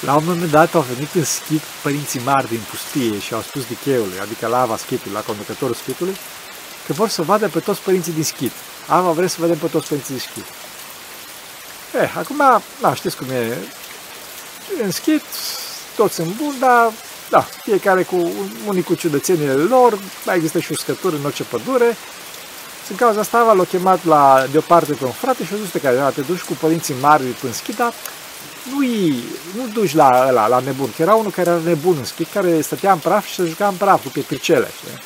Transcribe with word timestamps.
La 0.00 0.14
un 0.14 0.24
moment 0.24 0.50
dat 0.50 0.74
au 0.74 0.80
venit 0.80 1.14
în 1.14 1.24
schit 1.24 1.60
părinții 1.82 2.20
mari 2.24 2.48
din 2.48 2.60
pustie 2.70 3.18
și 3.20 3.34
au 3.34 3.40
spus 3.40 3.66
dicheului, 3.66 4.18
adică 4.20 4.46
la 4.46 4.60
ava 4.60 4.76
schitului, 4.76 5.12
la 5.12 5.20
conducătorul 5.20 5.74
schitului, 5.74 6.16
că 6.86 6.92
vor 6.92 7.08
să 7.08 7.22
vadă 7.22 7.48
pe 7.48 7.60
toți 7.60 7.80
părinții 7.80 8.12
din 8.12 8.24
schit. 8.24 8.52
Ava 8.86 9.10
vrea 9.10 9.28
să 9.28 9.36
vedem 9.38 9.58
pe 9.58 9.66
toți 9.66 9.88
părinții 9.88 10.14
din 10.14 10.22
schit. 10.30 10.44
Eh, 12.02 12.16
acum, 12.16 12.42
da, 12.80 12.94
știți 12.94 13.16
cum 13.16 13.26
e. 13.30 13.58
În 14.82 14.90
schit, 14.90 15.22
toți 15.96 16.14
sunt 16.14 16.36
buni, 16.36 16.58
dar 16.58 16.92
da, 17.30 17.40
fiecare 17.40 18.02
cu 18.02 18.30
unii 18.66 18.82
cu 18.82 18.94
ciudățenile 18.94 19.52
lor, 19.52 19.98
mai 20.26 20.36
există 20.36 20.58
și 20.58 20.72
uscături 20.72 21.16
în 21.16 21.24
orice 21.24 21.42
pădure. 21.42 21.96
În 22.90 22.96
cauza 22.96 23.20
asta, 23.20 23.38
Ava 23.38 23.52
l-a 23.52 23.64
chemat 23.64 24.04
la, 24.04 24.46
deoparte 24.50 24.92
pe 24.92 25.04
un 25.04 25.10
frate 25.10 25.44
și 25.44 25.52
a 25.52 25.56
zis 25.56 25.68
pe 25.68 25.80
care 25.80 26.12
te 26.14 26.20
duci 26.20 26.40
cu 26.40 26.52
părinții 26.52 26.94
mari 27.00 27.22
în 27.42 27.52
schit, 27.52 27.76
dar 27.76 27.92
nu-i, 28.70 29.24
nu 29.56 29.66
duci 29.72 29.94
la 29.94 30.26
ăla, 30.28 30.46
la 30.46 30.58
nebun, 30.58 30.92
că 30.96 31.02
era 31.02 31.14
unul 31.14 31.30
care 31.30 31.50
era 31.50 31.58
nebun 31.58 31.96
în 31.96 32.04
schit, 32.04 32.32
care 32.32 32.60
stătea 32.60 32.92
în 32.92 32.98
praf 32.98 33.26
și 33.26 33.34
se 33.34 33.44
juca 33.44 33.68
în 33.68 33.74
praf 33.74 34.02
cu 34.02 34.08
pietricele, 34.08 34.68
știi? 34.76 35.02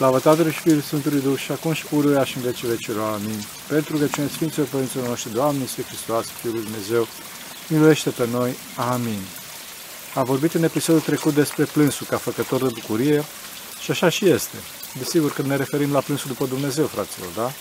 Slavă 0.00 0.18
Tatălui 0.18 0.52
și 0.52 0.60
Fiului 0.60 0.82
Sfântului 0.82 1.20
Duh 1.20 1.38
și 1.38 1.52
acum 1.52 1.72
și 1.72 1.84
pururea 1.84 2.24
și 2.24 2.36
în 2.36 2.42
vecii 2.42 2.68
vecilor. 2.68 3.12
Amin. 3.12 3.44
Pentru 3.68 3.96
că 3.96 4.06
cine 4.06 4.26
Sfinților 4.26 4.66
Părinților 4.66 5.06
noștri, 5.06 5.32
Doamne, 5.32 5.60
Iisus 5.60 5.84
Hristos, 5.84 6.26
Fiul 6.40 6.52
lui 6.54 6.62
Dumnezeu, 6.62 7.06
miluiește 7.68 8.10
pe 8.10 8.26
noi. 8.30 8.56
Amin. 8.76 9.20
A 10.14 10.22
vorbit 10.22 10.54
în 10.54 10.62
episodul 10.62 11.00
trecut 11.00 11.34
despre 11.34 11.64
plânsul 11.64 12.06
ca 12.06 12.16
făcător 12.16 12.62
de 12.62 12.70
bucurie 12.80 13.24
și 13.80 13.90
așa 13.90 14.08
și 14.08 14.28
este. 14.28 14.56
Desigur 14.98 15.32
că 15.32 15.42
ne 15.42 15.56
referim 15.56 15.92
la 15.92 16.00
plânsul 16.00 16.28
după 16.28 16.46
Dumnezeu, 16.46 16.86
fraților, 16.86 17.28
da? 17.36 17.52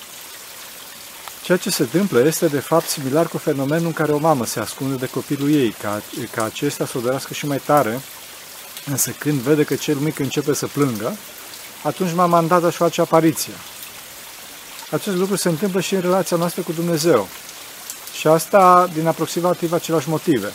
Ceea 1.44 1.58
ce 1.58 1.70
se 1.70 1.82
întâmplă 1.82 2.20
este 2.20 2.48
de 2.48 2.60
fapt 2.60 2.88
similar 2.88 3.28
cu 3.28 3.38
fenomenul 3.38 3.86
în 3.86 3.94
care 3.94 4.12
o 4.12 4.18
mamă 4.18 4.46
se 4.46 4.60
ascunde 4.60 4.96
de 4.96 5.06
copilul 5.06 5.52
ei, 5.52 5.76
ca, 5.82 6.02
ca 6.32 6.44
acesta 6.44 6.86
să 6.86 6.98
o 6.98 7.02
dorească 7.02 7.34
și 7.34 7.46
mai 7.46 7.62
tare, 7.66 8.02
însă 8.86 9.12
când 9.12 9.40
vede 9.40 9.64
că 9.64 9.76
cel 9.76 9.96
mic 9.96 10.20
începe 10.20 10.54
să 10.54 10.68
plângă, 10.68 11.18
atunci 11.84 12.14
mama 12.14 12.40
îndată 12.40 12.68
își 12.68 12.78
face 12.78 13.02
apariția. 13.02 13.54
Acest 14.92 15.16
lucru 15.16 15.36
se 15.36 15.50
întâmplă 15.50 15.80
și 15.80 15.96
în 15.96 16.02
relația 16.02 16.38
noastră 16.38 16.62
cu 16.62 16.72
Dumnezeu. 16.72 17.28
Și 18.20 18.28
asta 18.28 18.90
din 18.94 19.08
aproximativ 19.08 19.74
același 19.74 20.10
motive. 20.10 20.52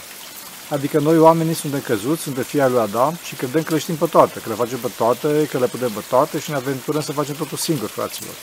Adică 0.69 0.99
noi 0.99 1.19
oamenii 1.19 1.55
suntem 1.55 1.81
căzuți, 1.81 2.23
suntem 2.23 2.43
fii 2.43 2.61
lui 2.69 2.81
Adam 2.81 3.19
și 3.25 3.35
credem 3.35 3.63
că 3.63 3.73
le 3.73 3.81
știm 3.81 3.97
pe 3.97 4.07
toate, 4.07 4.41
că 4.41 4.49
le 4.49 4.55
facem 4.55 4.79
pe 4.79 4.91
toate, 4.97 5.49
că 5.51 5.59
le 5.59 5.67
putem 5.67 5.91
pe 5.91 6.03
toate 6.09 6.39
și 6.39 6.51
ne 6.51 6.57
aventurăm 6.57 7.03
să 7.03 7.13
facem 7.13 7.35
totul 7.35 7.59
singur, 7.59 7.89
fraților. 7.89 8.35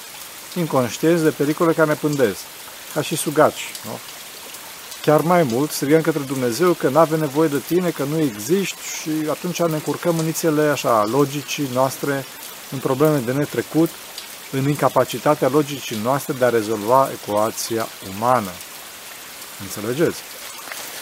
Inconștienți 0.55 1.23
de 1.23 1.29
pericole 1.29 1.73
care 1.73 1.87
ne 1.87 1.95
pândesc, 1.95 2.39
ca 2.93 3.01
și 3.01 3.15
sugaci, 3.15 3.71
nu? 3.85 3.99
Chiar 5.01 5.21
mai 5.21 5.43
mult, 5.43 5.71
strigăm 5.71 6.01
către 6.01 6.19
Dumnezeu 6.19 6.73
că 6.73 6.89
nu 6.89 6.99
avem 6.99 7.19
nevoie 7.19 7.47
de 7.47 7.61
tine, 7.67 7.89
că 7.89 8.03
nu 8.03 8.19
existi 8.19 8.81
și 9.01 9.09
atunci 9.29 9.59
ne 9.59 9.73
încurcăm 9.73 10.17
în 10.17 10.23
inițiile 10.23 10.61
așa, 10.61 11.05
logicii 11.11 11.69
noastre, 11.73 12.25
în 12.71 12.77
probleme 12.77 13.17
de 13.17 13.31
netrecut, 13.31 13.89
în 14.51 14.67
incapacitatea 14.67 15.47
logicii 15.47 15.99
noastre 16.03 16.33
de 16.33 16.45
a 16.45 16.49
rezolva 16.49 17.09
ecuația 17.11 17.87
umană. 18.15 18.51
Înțelegeți? 19.61 20.19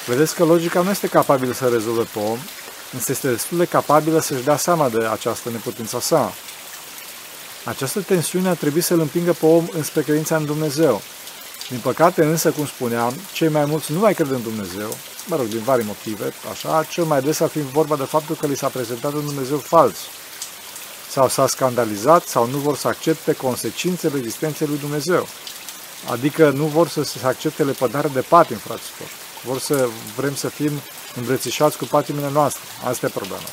Vedeți 0.10 0.36
că 0.36 0.44
logica 0.44 0.82
nu 0.82 0.90
este 0.90 1.08
capabilă 1.08 1.54
să 1.54 1.68
rezolve 1.68 2.04
pe 2.14 2.20
om, 2.20 2.38
însă 2.94 3.12
este 3.12 3.30
destul 3.30 3.58
de 3.58 3.66
capabilă 3.66 4.20
să-și 4.20 4.44
dea 4.44 4.58
seama 4.58 4.90
de 4.90 5.06
această 5.06 5.50
neputință 5.50 6.00
sa. 6.00 6.34
Această 7.66 8.02
tensiune 8.02 8.50
a 8.50 8.54
trebuit 8.54 8.84
să-l 8.84 9.00
împingă 9.00 9.34
pe 9.34 9.46
om 9.46 9.68
înspre 9.72 10.02
credința 10.02 10.36
în 10.36 10.46
Dumnezeu. 10.46 11.02
Din 11.70 11.80
păcate, 11.80 12.24
însă, 12.24 12.52
cum 12.52 12.66
spuneam, 12.66 13.14
cei 13.34 13.50
mai 13.50 13.66
mulți 13.66 13.92
nu 13.92 14.00
mai 14.00 14.14
cred 14.14 14.32
în 14.32 14.42
Dumnezeu, 14.42 14.98
mă 15.26 15.36
rog, 15.36 15.46
din 15.46 15.62
vari 15.64 15.86
motive, 15.86 16.34
așa, 16.52 16.86
cel 16.90 17.04
mai 17.04 17.22
des 17.22 17.40
ar 17.40 17.50
fi 17.50 17.62
vorba 17.62 17.96
de 17.96 18.04
faptul 18.04 18.36
că 18.36 18.48
li 18.48 18.58
s-a 18.58 18.68
prezentat 18.68 19.14
un 19.14 19.26
Dumnezeu 19.26 19.58
fals, 19.58 19.98
sau 21.10 21.28
s-a 21.28 21.48
scandalizat 21.48 22.28
sau 22.28 22.48
nu 22.48 22.58
vor 22.58 22.78
să 22.78 22.88
accepte 22.88 23.34
consecințele 23.34 24.18
existenței 24.18 24.68
lui 24.68 24.78
Dumnezeu. 24.78 25.28
Adică 26.12 26.50
nu 26.50 26.66
vor 26.66 26.88
să 26.88 27.04
se 27.04 27.20
accepte 27.24 27.64
lepădare 27.64 28.10
de 28.14 28.22
patim, 28.22 28.58
fraților. 28.58 29.19
Vor 29.44 29.60
să 29.60 29.88
vrem 30.16 30.36
să 30.36 30.50
fim 30.50 30.72
îmbrățișați 31.16 31.78
cu 31.78 31.86
patimile 31.86 32.30
noastre. 32.34 32.62
Asta 32.88 33.06
e 33.06 33.10
problema. 33.10 33.50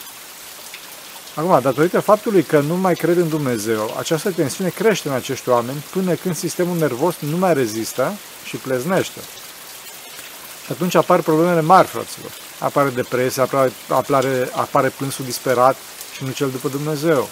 Acum, 1.34 1.60
datorită 1.60 2.00
faptului 2.00 2.42
că 2.42 2.60
nu 2.60 2.76
mai 2.76 2.94
cred 2.94 3.16
în 3.16 3.28
Dumnezeu, 3.28 3.94
această 3.98 4.30
tensiune 4.30 4.70
crește 4.70 5.08
în 5.08 5.14
acești 5.14 5.48
oameni 5.48 5.84
până 5.90 6.14
când 6.14 6.36
sistemul 6.36 6.76
nervos 6.76 7.14
nu 7.18 7.36
mai 7.36 7.54
rezistă 7.54 8.12
și 8.44 8.56
pleznește. 8.56 9.20
Și 10.64 10.72
atunci 10.72 10.94
apar 10.94 11.20
problemele 11.20 11.60
mari, 11.60 11.86
fraților. 11.86 12.30
Apare 12.58 12.88
depresia, 12.88 13.42
apare, 13.42 13.72
apare, 13.88 14.50
apare 14.52 14.88
plânsul 14.88 15.24
disperat 15.24 15.76
și 16.14 16.24
nu 16.24 16.30
cel 16.30 16.50
după 16.50 16.68
Dumnezeu. 16.68 17.28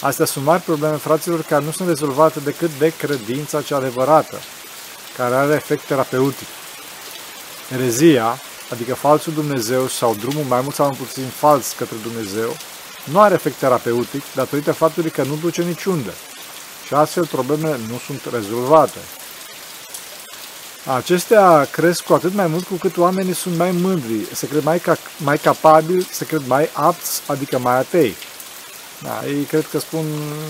Astea 0.00 0.24
sunt 0.24 0.44
mari 0.44 0.62
probleme, 0.62 0.96
fraților, 0.96 1.42
care 1.42 1.64
nu 1.64 1.70
sunt 1.70 1.88
rezolvate 1.88 2.40
decât 2.40 2.70
de 2.78 2.92
credința 2.98 3.62
cea 3.62 3.76
adevărată, 3.76 4.36
care 5.16 5.34
are 5.34 5.54
efect 5.54 5.86
terapeutic. 5.86 6.46
Erezia, 7.72 8.40
adică 8.70 8.94
falsul 8.94 9.32
Dumnezeu 9.32 9.86
sau 9.86 10.14
drumul 10.14 10.44
mai 10.44 10.60
mult 10.60 10.74
sau 10.74 10.86
mai 10.86 10.98
puțin 10.98 11.24
fals 11.24 11.74
către 11.76 11.96
Dumnezeu, 12.02 12.56
nu 13.04 13.20
are 13.20 13.34
efect 13.34 13.58
terapeutic 13.58 14.22
datorită 14.34 14.72
faptului 14.72 15.10
că 15.10 15.22
nu 15.22 15.34
duce 15.34 15.62
niciunde 15.62 16.10
și 16.86 16.94
astfel 16.94 17.26
problemele 17.26 17.78
nu 17.90 17.98
sunt 18.06 18.32
rezolvate. 18.32 18.98
Acestea 20.86 21.64
cresc 21.70 22.02
cu 22.02 22.12
atât 22.12 22.34
mai 22.34 22.46
mult 22.46 22.66
cu 22.66 22.74
cât 22.74 22.96
oamenii 22.96 23.34
sunt 23.34 23.56
mai 23.56 23.70
mândri, 23.70 24.34
se 24.34 24.46
cred 24.46 24.64
mai, 24.64 24.78
ca, 24.78 24.96
mai 25.16 25.38
capabili, 25.38 26.08
se 26.10 26.24
cred 26.24 26.42
mai 26.46 26.70
apți, 26.72 27.22
adică 27.26 27.58
mai 27.58 27.78
atei. 27.78 28.16
Da, 29.02 29.26
ei 29.26 29.42
cred 29.42 29.66
că 29.66 29.78
spun, 29.78 30.04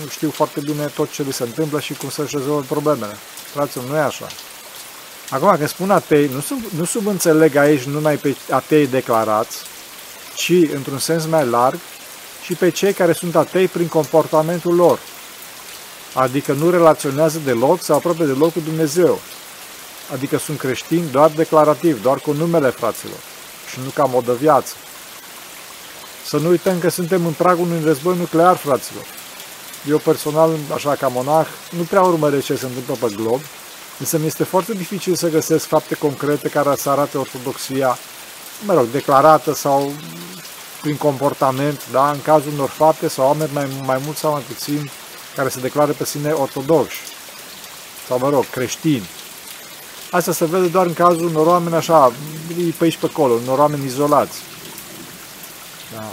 știu 0.09 0.31
foarte 0.31 0.59
bine 0.59 0.85
tot 0.85 1.11
ce 1.11 1.23
li 1.23 1.33
se 1.33 1.43
întâmplă 1.43 1.79
și 1.79 1.93
cum 1.93 2.09
să-și 2.09 2.37
rezolvă 2.37 2.65
problemele. 2.67 3.17
Fraților, 3.53 3.85
nu 3.85 3.95
e 3.95 3.99
așa. 3.99 4.27
Acum, 5.29 5.55
când 5.55 5.69
spun 5.69 5.91
atei, 5.91 6.29
nu, 6.33 6.39
sub, 6.39 6.63
nu 6.77 6.85
subînțeleg 6.85 7.55
aici 7.55 7.83
numai 7.83 8.15
pe 8.15 8.35
atei 8.49 8.87
declarați, 8.87 9.57
ci, 10.35 10.51
într-un 10.73 10.97
sens 10.97 11.25
mai 11.25 11.45
larg, 11.45 11.79
și 12.43 12.53
pe 12.53 12.69
cei 12.69 12.93
care 12.93 13.13
sunt 13.13 13.35
atei 13.35 13.67
prin 13.67 13.87
comportamentul 13.87 14.75
lor. 14.75 14.99
Adică 16.13 16.53
nu 16.53 16.69
relaționează 16.69 17.39
deloc 17.45 17.81
sau 17.81 17.95
aproape 17.95 18.25
deloc 18.25 18.53
cu 18.53 18.59
Dumnezeu. 18.59 19.19
Adică 20.13 20.37
sunt 20.37 20.59
creștini 20.59 21.09
doar 21.11 21.29
declarativ, 21.29 22.01
doar 22.01 22.17
cu 22.19 22.31
numele 22.31 22.69
fraților 22.69 23.19
și 23.71 23.79
nu 23.83 23.89
ca 23.89 24.03
mod 24.03 24.25
de 24.25 24.33
viață. 24.33 24.73
Să 26.25 26.37
nu 26.37 26.49
uităm 26.49 26.79
că 26.79 26.89
suntem 26.89 27.25
în 27.25 27.31
pragul 27.31 27.65
unui 27.65 27.83
război 27.83 28.17
nuclear, 28.17 28.55
fraților. 28.55 29.03
Eu 29.87 29.97
personal, 29.97 30.49
așa 30.73 30.95
ca 30.95 31.07
monah, 31.07 31.47
nu 31.77 31.83
prea 31.83 32.01
urmăresc 32.01 32.45
ce 32.45 32.55
se 32.55 32.65
întâmplă 32.65 32.95
pe 32.99 33.13
glob, 33.15 33.41
însă 33.99 34.17
mi 34.17 34.25
este 34.25 34.43
foarte 34.43 34.73
dificil 34.73 35.15
să 35.15 35.29
găsesc 35.29 35.65
fapte 35.65 35.95
concrete 35.95 36.49
care 36.49 36.75
să 36.75 36.89
arate 36.89 37.17
ortodoxia, 37.17 37.97
mă 38.65 38.73
rog, 38.73 38.85
declarată 38.91 39.53
sau 39.53 39.91
prin 40.81 40.95
comportament, 40.95 41.91
da, 41.91 42.11
în 42.11 42.21
cazul 42.21 42.51
unor 42.53 42.69
fapte 42.69 43.07
sau 43.07 43.25
oameni 43.25 43.49
mai, 43.53 43.67
mai 43.85 44.01
mult 44.03 44.17
sau 44.17 44.31
mai 44.31 44.41
puțin 44.41 44.89
care 45.35 45.49
se 45.49 45.59
declară 45.59 45.91
pe 45.91 46.05
sine 46.05 46.31
ortodoxi 46.31 46.97
sau, 48.07 48.19
mă 48.19 48.29
rog, 48.29 48.49
creștini. 48.49 49.09
Asta 50.11 50.31
se 50.31 50.45
vede 50.45 50.67
doar 50.67 50.85
în 50.85 50.93
cazul 50.93 51.27
unor 51.27 51.47
oameni 51.47 51.75
așa, 51.75 52.13
pe 52.77 52.83
aici 52.83 52.97
pe 52.97 53.05
acolo, 53.09 53.33
unor 53.33 53.59
oameni 53.59 53.85
izolați. 53.85 54.37
Da. 55.95 56.03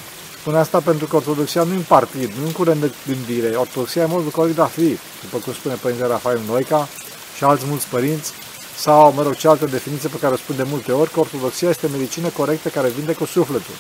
Spun 0.41 0.55
asta 0.55 0.81
pentru 0.81 1.07
că 1.07 1.17
ortodoxia 1.17 1.63
nu 1.63 1.73
e 1.73 1.77
un 1.77 1.85
partid, 1.89 2.33
nu 2.37 2.43
e 2.43 2.47
un 2.47 2.53
curent 2.53 2.81
de 2.81 2.91
gândire. 3.07 3.57
Ortodoxia 3.57 4.03
e 4.03 4.07
mult 4.07 4.33
corect 4.33 4.55
de 4.55 4.63
a 4.63 4.67
fi, 4.67 4.99
după 5.23 5.39
cum 5.45 5.53
spune 5.53 5.75
Părintele 5.75 6.09
Rafael 6.09 6.41
Noica 6.47 6.89
și 7.37 7.45
alți 7.45 7.65
mulți 7.67 7.87
părinți, 7.87 8.33
sau, 8.79 9.13
mă 9.13 9.23
rog, 9.23 9.35
cealaltă 9.35 9.67
definiție 9.67 10.09
pe 10.09 10.19
care 10.19 10.33
o 10.33 10.37
spun 10.37 10.57
de 10.57 10.63
multe 10.63 10.93
ori, 10.93 11.11
că 11.11 11.21
ortodoxia 11.21 11.69
este 11.69 11.89
medicină 11.93 12.29
corectă 12.29 12.69
care 12.69 12.89
vinde 12.89 13.13
cu 13.13 13.25
sufletul. 13.25 13.75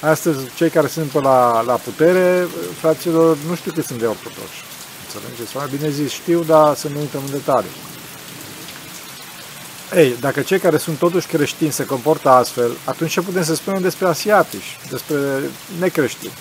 Astăzi, 0.00 0.38
cei 0.54 0.70
care 0.70 0.86
sunt 0.86 1.10
pe 1.10 1.20
la, 1.20 1.60
la 1.60 1.74
putere, 1.74 2.46
fraților, 2.80 3.36
nu 3.48 3.54
știu 3.54 3.72
cât 3.72 3.84
sunt 3.84 3.98
de 3.98 4.06
ortodoxi. 4.06 4.62
Înțelegeți? 5.04 5.56
Mai 5.56 5.68
bine 5.76 5.90
zis, 5.90 6.10
știu, 6.10 6.42
dar 6.42 6.76
să 6.76 6.88
nu 6.88 7.00
uităm 7.00 7.22
în 7.24 7.30
detalii. 7.30 7.70
Ei, 9.94 10.16
dacă 10.20 10.40
cei 10.40 10.58
care 10.58 10.78
sunt 10.78 10.98
totuși 10.98 11.26
creștini 11.26 11.72
se 11.72 11.86
comportă 11.86 12.28
astfel, 12.28 12.76
atunci 12.84 13.10
ce 13.10 13.20
putem 13.20 13.44
să 13.44 13.54
spunem 13.54 13.80
despre 13.80 14.06
asiatici, 14.06 14.78
despre 14.90 15.16
necreștini? 15.78 16.32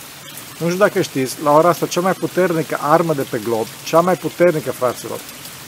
Nu 0.57 0.65
știu 0.65 0.79
dacă 0.79 1.01
știți, 1.01 1.35
la 1.43 1.51
ora 1.51 1.69
asta 1.69 1.85
cea 1.85 2.01
mai 2.01 2.13
puternică 2.13 2.77
armă 2.81 3.13
de 3.13 3.25
pe 3.29 3.41
glob, 3.43 3.65
cea 3.83 3.99
mai 3.99 4.15
puternică, 4.15 4.71
fraților, 4.71 5.19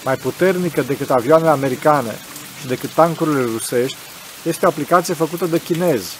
mai 0.04 0.16
puternică 0.16 0.82
decât 0.82 1.10
avioanele 1.10 1.50
americane 1.50 2.16
și 2.60 2.68
decât 2.68 2.90
tancurile 2.90 3.42
rusești, 3.42 3.98
este 4.44 4.66
o 4.66 4.70
aplicație 4.70 5.14
făcută 5.14 5.46
de 5.46 5.60
chinezi. 5.60 6.16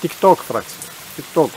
TikTok, 0.00 0.38
fraților. 0.38 0.92
TikTok. 1.14 1.50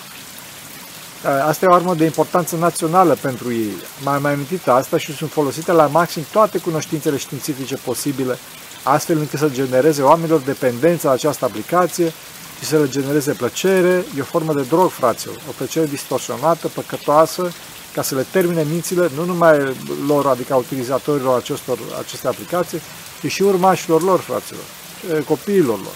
Asta 1.47 1.65
e 1.65 1.67
o 1.67 1.73
armă 1.73 1.95
de 1.95 2.05
importanță 2.05 2.55
națională 2.55 3.17
pentru 3.21 3.51
ei. 3.53 3.73
Mai 4.03 4.19
mai 4.19 4.33
amintit 4.33 4.67
asta 4.67 4.97
și 4.97 5.15
sunt 5.15 5.31
folosite 5.31 5.71
la 5.71 5.87
maxim 5.87 6.25
toate 6.31 6.57
cunoștințele 6.57 7.17
științifice 7.17 7.75
posibile, 7.75 8.37
astfel 8.83 9.17
încât 9.17 9.39
să 9.39 9.49
genereze 9.49 10.01
oamenilor 10.01 10.39
dependență 10.39 11.07
la 11.07 11.13
această 11.13 11.45
aplicație 11.45 12.13
și 12.59 12.65
să 12.65 12.77
le 12.77 12.87
genereze 12.89 13.31
plăcere. 13.31 14.05
E 14.17 14.21
o 14.21 14.23
formă 14.23 14.53
de 14.53 14.61
drog, 14.61 14.89
fraților, 14.89 15.35
o 15.49 15.51
plăcere 15.57 15.85
distorsionată, 15.85 16.67
păcătoasă, 16.67 17.51
ca 17.93 18.01
să 18.01 18.15
le 18.15 18.25
termine 18.31 18.63
mințile, 18.69 19.09
nu 19.15 19.25
numai 19.25 19.75
lor, 20.07 20.27
adică 20.27 20.55
utilizatorilor 20.55 21.37
acestor, 21.37 21.77
aceste 21.99 22.27
aplicații, 22.27 22.81
ci 23.21 23.31
și 23.31 23.41
urmașilor 23.41 24.01
lor, 24.01 24.19
fraților, 24.19 24.63
copiilor 25.25 25.77
lor. 25.77 25.95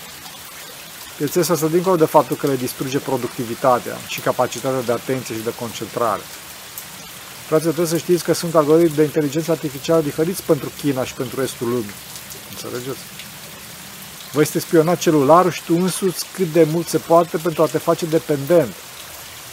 Bineînțeles, 1.14 1.50
asta 1.50 1.68
dincolo 1.68 1.96
de 1.96 2.06
faptul 2.06 2.36
că 2.36 2.48
le 2.48 2.56
distruge 2.56 3.00
productivitatea 3.00 3.98
și 4.08 4.20
capacitatea 4.20 4.82
de 4.82 4.92
atenție 4.92 5.36
și 5.36 5.44
de 5.44 5.54
concentrare. 5.60 6.22
Fraților, 7.48 7.74
trebuie 7.74 8.00
să 8.00 8.04
știți 8.06 8.24
că 8.24 8.34
sunt 8.34 8.56
algoritmi 8.56 8.96
de 8.96 9.04
inteligență 9.04 9.52
artificială 9.52 10.02
diferiți 10.02 10.44
pentru 10.44 10.72
China 10.82 11.04
și 11.04 11.14
pentru 11.14 11.40
restul 11.40 11.68
lumii. 11.68 11.96
Înțelegeți? 12.50 13.00
Vă 14.32 14.42
este 14.42 14.60
spionat 14.60 14.98
celularul 14.98 15.52
și 15.52 15.64
tu 15.64 15.76
însuți 15.76 16.26
cât 16.34 16.52
de 16.52 16.68
mult 16.72 16.88
se 16.88 16.98
poate 16.98 17.38
pentru 17.38 17.62
a 17.64 17.66
te 17.66 17.78
face 17.78 18.06
dependent. 18.06 18.74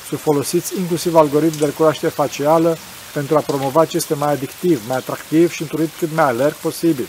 Să 0.08 0.16
folosiți 0.16 0.78
inclusiv 0.78 1.14
algoritmi 1.14 1.58
de 1.58 1.64
recunoaștere 1.64 2.12
facială 2.12 2.76
pentru 3.12 3.36
a 3.36 3.40
promova 3.40 3.84
ce 3.84 3.96
este 3.96 4.14
mai 4.14 4.32
adictiv, 4.32 4.82
mai 4.88 4.96
atractiv 4.96 5.52
și 5.52 5.62
într-un 5.62 5.90
cât 5.98 6.08
mai 6.14 6.24
alerg 6.24 6.54
posibil. 6.54 7.08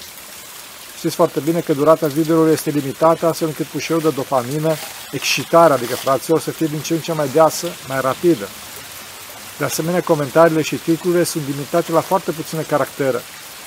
Știți 0.98 1.16
foarte 1.16 1.40
bine 1.40 1.60
că 1.60 1.74
durata 1.74 2.08
videoului 2.08 2.54
este 2.54 2.70
limitată, 2.70 3.28
astfel 3.28 3.48
încât 3.48 3.66
pușeul 3.66 4.00
de 4.00 4.10
dopamină, 4.10 4.74
excitarea, 5.12 5.76
adică 5.76 5.96
fraților, 5.96 6.40
să 6.40 6.52
fie 6.52 6.66
din 6.66 6.80
ce 6.80 6.94
în 6.94 7.00
ce 7.00 7.14
mai 7.14 7.30
deasă, 7.34 7.68
mai 7.88 8.02
rapidă. 8.02 8.48
De 9.58 9.64
asemenea, 9.64 10.02
comentariile 10.02 10.62
și 10.62 10.76
titlurile 10.76 11.24
sunt 11.24 11.44
limitate 11.48 11.92
la 11.92 12.02
foarte 12.02 12.32
puține 12.32 12.62
caractere, 12.62 13.22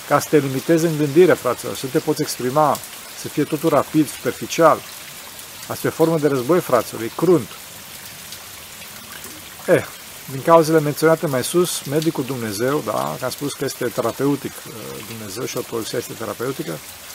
ca 0.08 0.20
să 0.20 0.26
te 0.31 0.38
limitezi 0.38 0.84
în 0.84 0.96
gândire, 0.96 1.32
fraților, 1.32 1.76
să 1.76 1.87
te 1.87 1.99
poți 1.99 2.23
exprima, 2.23 2.78
să 3.20 3.28
fie 3.28 3.44
totul 3.44 3.69
rapid, 3.69 4.08
superficial. 4.08 4.78
Asta 5.69 5.87
e 5.87 5.90
o 5.90 5.93
formă 5.93 6.19
de 6.19 6.28
război, 6.28 6.61
fraților, 6.61 7.02
e 7.02 7.11
crunt. 7.17 7.49
Eh, 9.67 9.85
din 10.31 10.43
cauzele 10.43 10.81
menționate 10.81 11.27
mai 11.27 11.45
sus, 11.45 11.83
medicul 11.91 12.25
Dumnezeu, 12.25 12.83
da, 12.85 13.17
că 13.19 13.25
am 13.25 13.31
spus 13.31 13.53
că 13.53 13.65
este 13.65 13.85
terapeutic 13.85 14.53
uh, 14.67 14.73
Dumnezeu 15.09 15.45
și 15.45 15.57
o 15.71 15.79
este 15.79 16.13
terapeutică, 16.19 16.73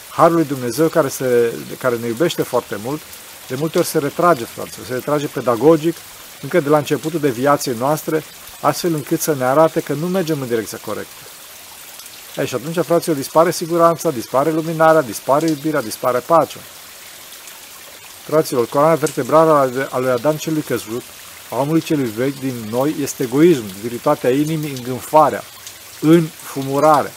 Harul 0.09 0.35
lui 0.35 0.45
Dumnezeu 0.45 0.87
care, 0.87 1.07
se, 1.07 1.53
care 1.79 1.95
ne 1.95 2.07
iubește 2.07 2.41
foarte 2.41 2.77
mult, 2.83 3.01
de 3.47 3.55
multe 3.55 3.77
ori 3.77 3.87
se 3.87 3.97
retrage, 3.97 4.45
frate, 4.45 4.69
se 4.87 4.93
retrage 4.93 5.27
pedagogic, 5.27 5.95
încă 6.41 6.59
de 6.59 6.69
la 6.69 6.77
începutul 6.77 7.19
de 7.19 7.29
viaței 7.29 7.75
noastre, 7.77 8.23
astfel 8.61 8.93
încât 8.93 9.21
să 9.21 9.35
ne 9.35 9.43
arate 9.43 9.79
că 9.79 9.93
nu 9.93 10.07
mergem 10.07 10.41
în 10.41 10.47
direcția 10.47 10.79
corectă. 10.85 11.23
Ei, 12.37 12.47
și 12.47 12.55
atunci, 12.55 12.85
fraților, 12.85 13.15
dispare 13.15 13.51
siguranța, 13.51 14.11
dispare 14.11 14.51
luminarea, 14.51 15.01
dispare 15.01 15.47
iubirea, 15.47 15.81
dispare 15.81 16.19
pacea. 16.19 16.59
Fraților, 18.25 18.67
coloana 18.67 18.95
vertebrală 18.95 19.87
a 19.91 19.97
lui 19.97 20.09
Adam 20.09 20.35
celui 20.35 20.61
căzut, 20.61 21.03
a 21.51 21.55
omului 21.55 21.81
celui 21.81 22.09
vechi 22.09 22.39
din 22.39 22.67
noi, 22.69 22.95
este 23.01 23.23
egoism, 23.23 23.63
viritatea 23.81 24.29
inimii, 24.29 24.73
îngânfarea, 24.77 25.43
înfumurarea. 25.99 27.11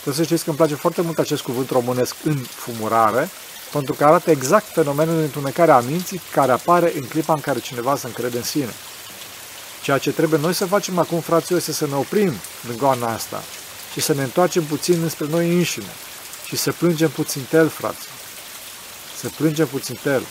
Trebuie 0.00 0.14
să 0.14 0.22
știți 0.22 0.44
că 0.44 0.48
îmi 0.48 0.58
place 0.58 0.74
foarte 0.74 1.00
mult 1.00 1.18
acest 1.18 1.42
cuvânt 1.42 1.70
românesc, 1.70 2.14
înfumurare, 2.24 3.28
pentru 3.72 3.94
că 3.94 4.04
arată 4.04 4.30
exact 4.30 4.66
fenomenul 4.72 5.16
de 5.16 5.22
întunecare 5.22 5.70
a 5.70 5.80
minții 5.80 6.20
care 6.32 6.52
apare 6.52 6.92
în 6.96 7.04
clipa 7.04 7.32
în 7.32 7.40
care 7.40 7.58
cineva 7.58 7.96
se 7.96 8.06
încrede 8.06 8.36
în 8.36 8.42
sine. 8.42 8.74
Ceea 9.82 9.98
ce 9.98 10.12
trebuie 10.12 10.40
noi 10.40 10.52
să 10.52 10.66
facem 10.66 10.98
acum, 10.98 11.20
fraților, 11.20 11.58
este 11.58 11.72
să 11.72 11.86
ne 11.86 11.94
oprim 11.94 12.32
în 12.68 12.76
goana 12.76 13.12
asta 13.12 13.42
și 13.92 14.00
să 14.00 14.14
ne 14.14 14.22
întoarcem 14.22 14.64
puțin 14.64 15.02
înspre 15.02 15.26
noi 15.30 15.54
înșine 15.56 15.92
și 16.46 16.56
să 16.56 16.72
plângem 16.72 17.10
puțin 17.10 17.42
tel, 17.48 17.68
fraților. 17.68 18.16
Să 19.20 19.28
plângem 19.36 19.66
puțin 19.66 19.98
tel. 20.02 20.22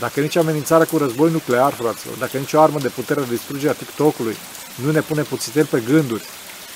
Dacă 0.00 0.20
nici 0.20 0.36
amenințarea 0.36 0.86
cu 0.86 0.96
război 0.96 1.30
nuclear, 1.30 1.72
fraților, 1.72 2.16
dacă 2.18 2.38
nici 2.38 2.52
o 2.52 2.60
armă 2.60 2.78
de 2.78 2.88
putere 2.88 3.20
de 3.20 3.34
distrugere 3.34 3.70
a 3.70 3.74
TikTok-ului 3.74 4.36
nu 4.74 4.90
ne 4.90 5.00
pune 5.00 5.22
puțin 5.22 5.64
pe 5.70 5.82
gânduri, 5.86 6.22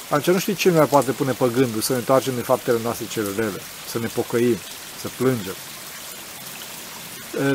atunci 0.09 0.35
nu 0.35 0.39
știi 0.39 0.55
ce 0.55 0.71
ne 0.71 0.85
poate 0.85 1.11
pune 1.11 1.33
pe 1.33 1.51
gândul 1.55 1.81
să 1.81 1.93
ne 1.93 1.99
întoarcem 1.99 2.35
din 2.35 2.43
faptele 2.43 2.79
noastre 2.83 3.07
cele 3.11 3.29
rele, 3.37 3.61
să 3.91 3.99
ne 3.99 4.07
pocăim, 4.07 4.57
să 5.01 5.09
plângem. 5.17 5.55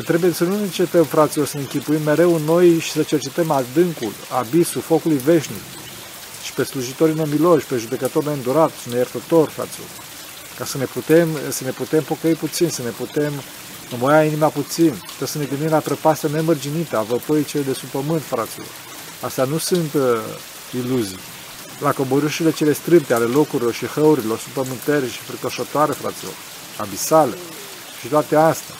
Trebuie 0.04 0.32
să 0.32 0.44
nu 0.44 0.56
ne 0.56 0.62
încetăm, 0.62 1.04
fraților, 1.04 1.46
să 1.46 1.56
ne 1.56 1.62
închipuim 1.62 2.02
mereu 2.02 2.34
în 2.34 2.42
noi 2.42 2.78
și 2.78 2.90
să 2.90 3.02
cercetăm 3.02 3.50
adâncul, 3.50 4.12
abisul, 4.28 4.80
focului 4.80 5.18
veșnic. 5.18 5.62
Și 6.44 6.52
pe 6.52 6.64
slujitorii 6.64 7.14
nemiloși, 7.14 7.66
pe 7.66 7.76
judecători 7.76 8.26
neîndurat 8.26 8.70
și 8.82 8.88
neiertător, 8.88 9.48
fraților, 9.48 9.88
ca 10.58 10.64
să 10.64 10.78
ne 10.78 10.84
putem, 10.84 11.28
să 11.48 11.64
ne 11.64 11.70
putem 11.70 12.02
pocăi 12.02 12.34
puțin, 12.34 12.68
să 12.68 12.82
ne 12.82 12.90
putem 12.90 13.32
înmoia 13.90 14.24
inima 14.24 14.48
puțin, 14.48 14.90
trebuie 15.06 15.28
să 15.28 15.38
ne 15.38 15.44
gândim 15.44 15.68
la 15.68 15.78
prăpastea 15.78 16.28
nemărginită 16.32 16.96
a 16.96 17.02
văporii 17.02 17.44
cele 17.44 17.62
de 17.62 17.72
sub 17.72 17.88
pământ, 17.88 18.22
fraților. 18.22 18.66
Astea 19.20 19.44
nu 19.44 19.58
sunt 19.58 19.92
uh, 19.94 20.02
iluzii 20.74 21.18
la 21.80 21.92
coborâșile 21.92 22.50
cele 22.50 22.72
strâmte 22.72 23.14
ale 23.14 23.24
locurilor 23.24 23.72
și 23.72 23.86
hăurilor 23.86 24.38
subpământări 24.38 25.10
și 25.10 25.18
fricoșătoare, 25.18 25.92
fraților, 25.92 26.32
abisale 26.76 27.34
și 28.00 28.06
toate 28.06 28.36
astea. 28.36 28.74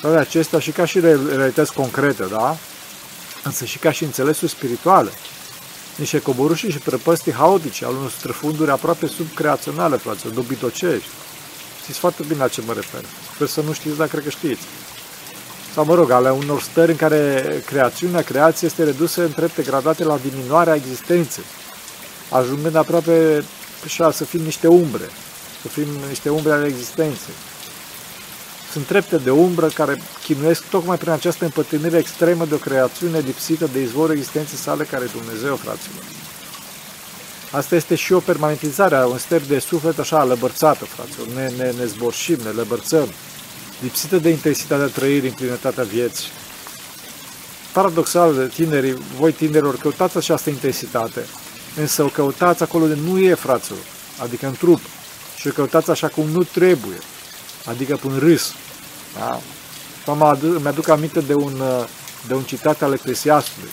Toate 0.00 0.16
acestea 0.16 0.58
și 0.58 0.70
ca 0.70 0.84
și 0.84 1.00
realități 1.00 1.72
concrete, 1.72 2.24
da? 2.24 2.56
Însă 3.44 3.64
și 3.64 3.78
ca 3.78 3.90
și 3.90 4.04
înțelesuri 4.04 4.50
spirituale. 4.50 5.10
Niște 5.96 6.20
coborâși 6.20 6.70
și 6.70 6.78
prăpăstii 6.78 7.32
haotice 7.32 7.84
al 7.84 7.94
unor 7.94 8.10
străfunduri 8.10 8.70
aproape 8.70 9.06
subcreaționale, 9.06 9.96
fraților, 9.96 10.32
dobitocești. 10.32 11.08
Știți 11.82 11.98
foarte 11.98 12.22
bine 12.22 12.38
la 12.38 12.48
ce 12.48 12.62
mă 12.66 12.72
refer. 12.72 13.04
Sper 13.34 13.46
să 13.46 13.60
nu 13.60 13.72
știți, 13.72 13.96
dar 13.96 14.08
cred 14.08 14.22
că 14.22 14.30
știți. 14.30 14.62
Sau, 15.74 15.84
mă 15.84 15.94
rog, 15.94 16.10
ale 16.10 16.30
unor 16.30 16.60
stări 16.60 16.90
în 16.90 16.96
care 16.96 17.44
creațiunea, 17.66 18.22
creația 18.22 18.68
este 18.68 18.84
redusă 18.84 19.22
în 19.22 19.32
trepte 19.32 19.62
gradate 19.62 20.04
la 20.04 20.18
diminuarea 20.30 20.74
existenței 20.74 21.44
ajungând 22.32 22.74
aproape 22.74 23.44
așa, 23.84 24.10
să 24.10 24.24
fim 24.24 24.40
niște 24.40 24.66
umbre, 24.66 25.04
să 25.62 25.68
fim 25.68 25.86
niște 26.08 26.28
umbre 26.28 26.52
ale 26.52 26.66
existenței. 26.66 27.34
Sunt 28.72 28.86
trepte 28.86 29.16
de 29.16 29.30
umbră 29.30 29.66
care 29.66 30.02
chinuiesc 30.22 30.64
tocmai 30.64 30.96
prin 30.96 31.10
această 31.10 31.44
împătrânire 31.44 31.98
extremă 31.98 32.44
de 32.44 32.54
o 32.54 32.58
creațiune 32.58 33.18
lipsită 33.18 33.68
de 33.72 33.80
izvorul 33.80 34.16
existenței 34.16 34.58
sale 34.58 34.84
care 34.84 35.04
e 35.04 35.18
Dumnezeu, 35.18 35.56
fraților. 35.56 36.02
Asta 37.52 37.74
este 37.74 37.94
și 37.94 38.12
o 38.12 38.18
permanentizare 38.18 38.94
a 38.94 39.06
un 39.06 39.18
step 39.18 39.42
de 39.42 39.58
suflet 39.58 39.98
așa 39.98 40.24
lăbărțată, 40.24 40.84
fraților. 40.84 41.26
Ne, 41.26 41.48
ne, 41.56 41.70
ne 41.70 41.84
zborșim, 41.84 42.38
ne 42.44 42.50
lăbărțăm, 42.50 43.08
lipsită 43.80 44.16
de 44.16 44.28
intensitatea 44.28 44.86
trăirii 44.86 45.28
în 45.28 45.34
plinătatea 45.34 45.84
vieții. 45.84 46.28
Paradoxal, 47.72 48.50
tinerii, 48.54 48.96
voi 49.18 49.32
tinerilor, 49.32 49.76
căutați 49.76 50.16
această 50.16 50.50
intensitate, 50.50 51.26
Însă 51.76 52.02
o 52.02 52.06
căutați 52.06 52.62
acolo 52.62 52.86
de 52.86 52.94
nu 52.94 53.18
e, 53.18 53.34
fraților, 53.34 53.78
adică 54.18 54.46
în 54.46 54.52
trup. 54.52 54.80
Și 55.36 55.48
o 55.48 55.50
căutați 55.50 55.90
așa 55.90 56.08
cum 56.08 56.28
nu 56.28 56.42
trebuie, 56.42 56.98
adică 57.64 57.96
pe 57.96 58.06
un 58.06 58.18
râs. 58.18 58.54
Da? 59.18 59.40
Îmi 60.40 60.66
aduc 60.66 60.88
aminte 60.88 61.20
de 61.20 61.34
un, 61.34 61.62
de 62.26 62.34
un 62.34 62.42
citat 62.42 62.82
al 62.82 62.92
Eclesiastului, 62.92 63.70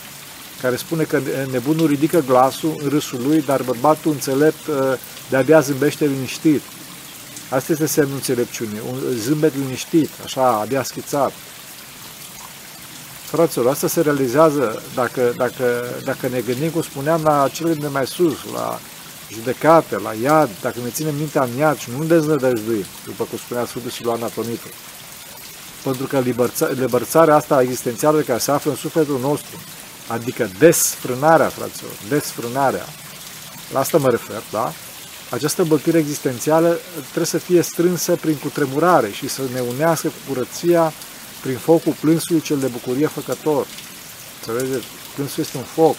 care 0.62 0.75
spune 0.75 1.04
că 1.04 1.22
nebunul 1.51 1.88
ridică 1.88 2.24
glasul 2.25 2.80
în 2.84 2.89
râsul 2.89 3.20
lui, 3.28 3.42
dar 3.42 3.62
bărbatul 3.62 4.12
înțelept 4.12 4.68
ă, 4.68 4.98
de-abia 5.30 5.60
zâmbește 5.60 6.06
liniștit. 6.06 6.62
Asta 7.50 7.72
este 7.72 7.86
semnul 7.86 8.16
înțelepciunii, 8.16 8.82
un 8.92 9.00
zâmbet 9.18 9.56
liniștit, 9.56 10.10
așa, 10.24 10.51
abia 10.51 10.84
schițat. 10.84 11.32
Fraților, 13.25 13.68
asta 13.68 13.88
se 13.88 14.01
realizează 14.01 14.82
dacă, 14.96 15.34
dacă, 15.38 15.84
dacă 16.04 16.28
ne 16.28 16.39
gândim, 16.39 16.70
cum 16.70 16.82
spuneam, 16.82 17.22
la 17.24 17.50
cele 17.54 17.74
de 17.74 17.88
mai 17.88 18.08
sus, 18.08 18.38
la 18.54 18.80
judecate, 19.32 19.98
la 19.98 20.13
iad, 20.22 20.50
dacă 20.62 20.75
ne 20.84 20.89
ținem 20.89 21.16
mintea 21.16 21.44
în 21.44 21.58
iad 21.58 21.78
și 21.78 21.89
nu 21.98 22.04
deznădăjduim, 22.04 22.86
după 23.06 23.24
cum 23.24 23.38
spunea 23.38 23.66
Sfântul 23.66 23.92
Siluan 23.92 24.24
Atonitul. 24.24 24.72
Pentru 25.84 26.08
că 26.08 26.24
liberțarea 26.74 27.36
asta 27.36 27.62
existențială 27.62 28.20
care 28.20 28.39
se 28.39 28.51
află 28.51 28.72
în 28.72 28.78
sufletul 28.78 29.20
nostru, 29.20 29.60
adică 30.10 30.50
desfrânarea, 30.60 31.50
fraților, 31.50 31.92
desfrânarea, 32.10 32.86
la 33.74 33.80
asta 33.80 33.98
mă 33.98 34.10
refer, 34.10 34.42
da? 34.51 34.74
Această 35.30 35.63
băltire 35.63 35.98
existențială 35.98 36.80
trebuie 37.01 37.25
să 37.25 37.38
fie 37.38 37.62
strânsă 37.62 38.16
prin 38.16 38.36
cutremurare 38.36 39.10
și 39.12 39.28
să 39.28 39.42
ne 39.54 39.60
unească 39.60 40.08
cu 40.08 40.34
curăția 40.34 40.94
prin 41.42 41.58
focul 41.58 41.96
plânsului 42.00 42.42
cel 42.42 42.60
de 42.60 42.68
bucurie 42.68 43.08
făcător. 43.08 43.68
Înțelegeți? 44.39 44.86
Plânsul 45.16 45.44
este 45.44 45.58
un 45.58 45.63
foc 45.63 45.96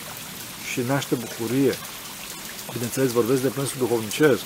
și 0.72 0.80
naște 0.86 1.14
bucurie. 1.14 1.74
Bineînțeles, 2.72 3.10
vorbesc 3.10 3.42
de 3.42 3.48
plânsul 3.48 3.76
duhovnicesc. 3.78 4.40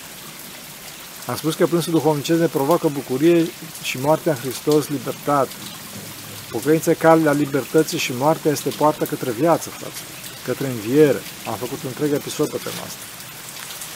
Am 1.26 1.37
spus 1.37 1.54
că 1.54 1.66
plânsul 1.66 1.92
duhovnicesc 1.92 2.40
ne 2.40 2.47
provoacă 2.47 2.88
bucurie 2.88 3.47
și 3.83 3.99
moartea 4.00 4.33
în 4.33 4.38
Hristos, 4.38 4.88
libertate. 4.88 5.52
Pocăința 6.54 6.92
cale 6.94 7.23
la 7.23 7.32
libertății 7.32 7.99
și 7.99 8.12
moartea 8.16 8.50
este 8.50 8.68
poarta 8.68 9.04
către 9.04 9.30
viață, 9.30 9.68
frate. 9.68 9.99
către 10.44 10.66
înviere. 10.66 11.20
Am 11.46 11.54
făcut 11.54 11.82
un 11.82 11.88
întreg 11.88 12.12
episod 12.12 12.50
pe 12.50 12.56
tema 12.62 12.82
asta. 12.87 13.02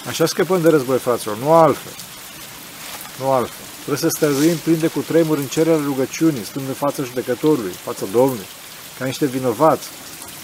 Așa 0.08 0.26
scăpăm 0.26 0.60
de 0.62 0.68
război, 0.68 0.98
fraților, 0.98 1.36
nu 1.36 1.52
altfel. 1.52 1.92
Nu 3.18 3.30
altfel. 3.30 3.66
Trebuie 3.76 3.98
să 3.98 4.08
stăruim 4.08 4.56
plin 4.56 4.78
de 4.78 4.86
cu 4.86 5.00
tremuri 5.00 5.40
în 5.40 5.46
cererea 5.46 5.84
rugăciunii, 5.84 6.44
stând 6.44 6.68
în 6.68 6.74
fața 6.74 7.02
judecătorului, 7.02 7.70
fața 7.70 8.06
Domnului, 8.12 8.46
ca 8.98 9.04
niște 9.04 9.26
vinovați, 9.26 9.88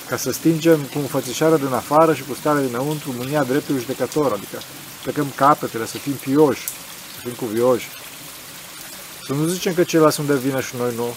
ca 0.08 0.16
să 0.16 0.30
stingem 0.32 0.80
cu 0.80 0.98
înfățișarea 0.98 1.56
din 1.56 1.72
afară 1.72 2.14
și 2.14 2.24
cu 2.28 2.34
starea 2.34 2.62
dinăuntru 2.62 3.14
mânia 3.16 3.42
dreptului 3.42 3.80
judecător, 3.80 4.32
adică 4.32 4.58
plecăm 5.02 5.32
capetele, 5.34 5.86
să 5.86 5.98
fim 5.98 6.12
pioși, 6.12 6.66
să 7.14 7.20
fim 7.22 7.32
cuvioși. 7.32 7.88
Să 9.26 9.32
nu 9.32 9.46
zicem 9.46 9.74
că 9.74 9.82
ceilalți 9.82 10.14
sunt 10.16 10.26
de 10.26 10.36
vină 10.36 10.60
și 10.60 10.74
noi 10.78 10.92
nu. 10.96 11.14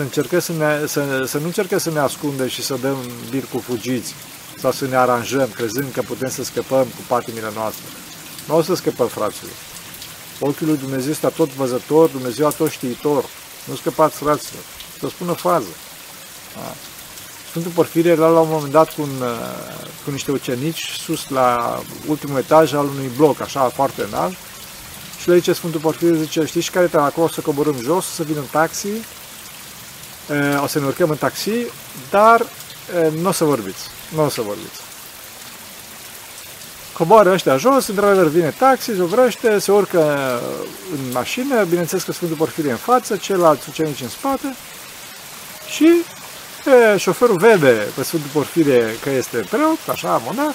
Să, 0.00 0.06
încercăm 0.06 0.38
să, 0.38 0.52
ne, 0.52 0.86
să, 0.86 1.24
să 1.26 1.38
nu 1.38 1.44
încercăm 1.44 1.78
să 1.78 1.90
ne 1.90 1.98
ascundem 1.98 2.48
și 2.48 2.62
să 2.62 2.76
dăm 2.80 2.96
bir 3.30 3.44
cu 3.52 3.58
fugiți 3.58 4.14
sau 4.58 4.72
să 4.72 4.86
ne 4.86 4.96
aranjăm, 4.96 5.48
crezând 5.54 5.92
că 5.92 6.02
putem 6.02 6.28
să 6.28 6.44
scăpăm 6.44 6.82
cu 6.84 7.02
patimile 7.06 7.50
noastre. 7.54 7.84
Nu 8.46 8.56
o 8.56 8.62
să 8.62 8.74
scăpăm, 8.74 9.06
fraților. 9.06 9.52
Ochiul 10.38 10.66
lui 10.66 10.76
Dumnezeu 10.76 11.10
este 11.10 11.26
tot 11.26 11.48
văzător, 11.48 12.08
Dumnezeu 12.08 12.46
a 12.46 12.50
tot 12.50 12.70
știitor. 12.70 13.24
Nu 13.64 13.74
scăpați, 13.74 14.16
fraților. 14.16 14.62
Să 14.98 15.08
spună 15.08 15.32
fază. 15.32 15.72
Da. 16.54 16.74
Sfântul 17.48 17.70
Porfirie 17.70 18.10
era 18.10 18.28
la 18.28 18.40
un 18.40 18.48
moment 18.50 18.72
dat 18.72 18.94
cu, 18.94 19.02
un, 19.02 19.22
cu 20.04 20.10
niște 20.10 20.30
ucenici 20.30 20.90
sus 21.04 21.28
la 21.28 21.80
ultimul 22.06 22.38
etaj 22.38 22.72
al 22.72 22.86
unui 22.86 23.10
bloc, 23.16 23.40
așa 23.40 23.68
foarte 23.68 24.02
înalt, 24.02 24.34
și 25.20 25.28
le 25.28 25.36
zice 25.36 25.52
Sfântul 25.52 25.80
Porfirie, 25.80 26.22
zice, 26.22 26.44
știți 26.44 26.70
care 26.70 26.86
trebuie 26.86 27.08
acolo 27.08 27.28
să 27.28 27.40
coborâm 27.40 27.76
jos, 27.82 28.06
să 28.06 28.22
vină 28.22 28.38
un 28.38 28.46
taxi, 28.50 28.88
o 30.62 30.66
să 30.66 30.78
ne 30.78 30.86
urcăm 30.86 31.10
în 31.10 31.16
taxi, 31.16 31.50
dar 32.10 32.46
nu 33.20 33.28
o 33.28 33.32
să 33.32 33.44
vorbiți, 33.44 33.86
nu 34.14 34.24
o 34.24 34.28
să 34.28 34.40
vorbiți. 34.40 34.80
Coboară 36.92 37.32
ăștia 37.32 37.56
jos, 37.56 37.86
într-adevăr 37.86 38.26
vine 38.26 38.54
taxi, 38.58 38.94
se 38.94 39.02
oprește, 39.02 39.58
se 39.58 39.72
urcă 39.72 40.00
în 40.92 41.12
mașină, 41.12 41.64
bineînțeles 41.64 42.04
că 42.04 42.12
Sfântul 42.12 42.36
Porfirie 42.36 42.70
în 42.70 42.76
față, 42.76 43.16
ceilalți 43.16 43.68
ucenici 43.68 44.00
în 44.00 44.08
spate 44.08 44.54
și 45.68 46.04
e, 46.92 46.96
șoferul 46.96 47.36
vede 47.36 47.86
pe 47.94 48.02
Sfântul 48.02 48.30
Porfirie 48.32 48.96
că 49.02 49.10
este 49.10 49.36
preot, 49.50 49.78
așa, 49.88 50.22
monah, 50.24 50.54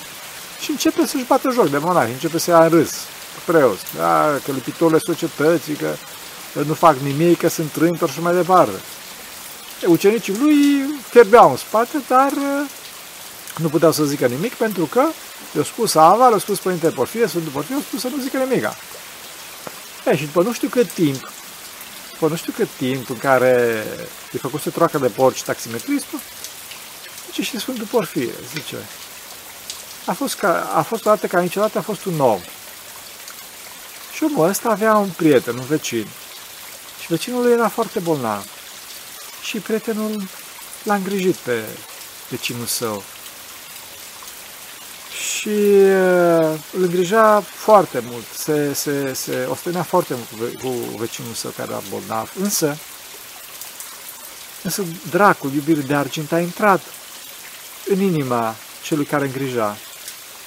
și 0.62 0.72
începe 0.72 1.06
să-și 1.06 1.26
bată 1.28 1.50
joc 1.54 1.70
de 1.70 1.78
monah, 1.78 2.08
începe 2.08 2.38
să 2.38 2.50
ia 2.50 2.64
în 2.64 2.70
râs 2.70 2.92
preot, 3.46 3.80
da, 3.98 4.40
că 4.46 4.52
lipitorile 4.52 5.00
societății, 5.00 5.74
că 5.74 5.96
nu 6.66 6.74
fac 6.74 6.96
nimic, 6.96 7.38
că 7.38 7.50
sunt 7.50 7.72
trântori 7.72 8.12
și 8.12 8.22
mai 8.22 8.34
departe. 8.34 8.80
Ucenicii 9.86 10.38
lui 10.38 10.86
fierbeau 11.10 11.50
în 11.50 11.58
spate, 11.58 12.02
dar 12.08 12.32
nu 13.58 13.70
puteau 13.70 13.92
să 13.92 14.04
zică 14.04 14.28
nimic 14.28 14.54
pentru 14.54 14.86
că 14.86 15.04
le-a 15.52 15.64
spus 15.64 15.96
Ava, 15.96 16.30
le-a 16.30 16.38
spus 16.38 16.60
Părintele 16.60 16.92
Porfire, 16.92 17.28
Sfântul 17.28 17.52
Porfire, 17.52 17.76
le-a 17.76 17.86
spus 17.88 18.00
să 18.00 18.08
nu 18.08 18.22
zică 18.22 18.38
nimica. 18.38 18.76
E, 20.06 20.16
și 20.18 20.26
după 20.26 20.42
nu 20.42 20.54
știu 20.54 20.68
cât 20.68 20.92
timp, 20.92 21.30
după 22.12 22.28
nu 22.28 22.36
știu 22.36 22.54
cât 22.56 22.68
timp 22.78 23.10
în 23.10 23.18
care 23.18 23.84
i-a 24.32 24.40
făcut 24.42 24.62
să 24.62 24.70
troacă 24.70 24.98
de 24.98 25.08
porci 25.08 25.44
taximetristul, 25.44 26.20
zice 27.26 27.42
și 27.42 27.60
Sfântul 27.60 27.86
Porfire, 27.86 28.34
zice, 28.54 28.78
a 30.06 30.14
fost, 30.14 30.36
ca, 30.36 30.72
a 30.74 30.82
fost 30.82 31.06
o 31.06 31.10
dată 31.10 31.28
ca 31.28 31.40
niciodată 31.40 31.78
a 31.78 31.82
fost 31.82 32.06
un 32.06 32.20
om. 32.20 32.40
Și 34.14 34.24
omul 34.24 34.48
ăsta 34.50 34.70
avea 34.70 34.96
un 34.96 35.10
prieten, 35.10 35.58
un 35.58 35.66
vecin. 35.66 36.08
Și 37.02 37.08
vecinul 37.08 37.44
lui 37.44 37.52
era 37.52 37.68
foarte 37.68 38.00
bolnav. 38.00 38.46
Și 39.46 39.58
prietenul 39.58 40.28
l-a 40.84 40.96
îngrijit 40.96 41.36
pe 41.36 41.64
vecinul 42.30 42.66
său 42.66 43.04
și 45.16 45.48
uh, 45.48 46.60
îl 46.72 46.84
îngrija 46.84 47.40
foarte 47.40 48.04
mult, 48.04 48.26
se, 48.38 48.74
se, 48.74 49.14
se 49.14 49.46
ostenea 49.50 49.84
foarte 49.84 50.14
mult 50.14 50.60
cu, 50.60 50.68
cu 50.68 50.98
vecinul 50.98 51.34
său 51.34 51.52
care 51.52 51.72
era 51.72 51.82
bolnav. 51.90 52.32
Însă, 52.40 52.78
însă 54.64 54.84
dracul, 55.10 55.54
iubirii 55.54 55.84
de 55.84 55.96
argint, 55.96 56.32
a 56.32 56.40
intrat 56.40 56.82
în 57.86 58.00
inima 58.00 58.56
celui 58.84 59.06
care 59.06 59.26
îngrija 59.26 59.78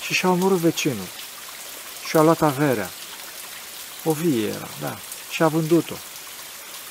și 0.00 0.14
și-a 0.14 0.30
omorât 0.30 0.58
vecinul 0.58 1.08
și-a 2.08 2.22
luat 2.22 2.42
averea. 2.42 2.90
O 4.04 4.12
vie 4.12 4.48
era, 4.48 4.68
da, 4.80 4.96
și 5.30 5.42
a 5.42 5.48
vândut-o. 5.48 5.94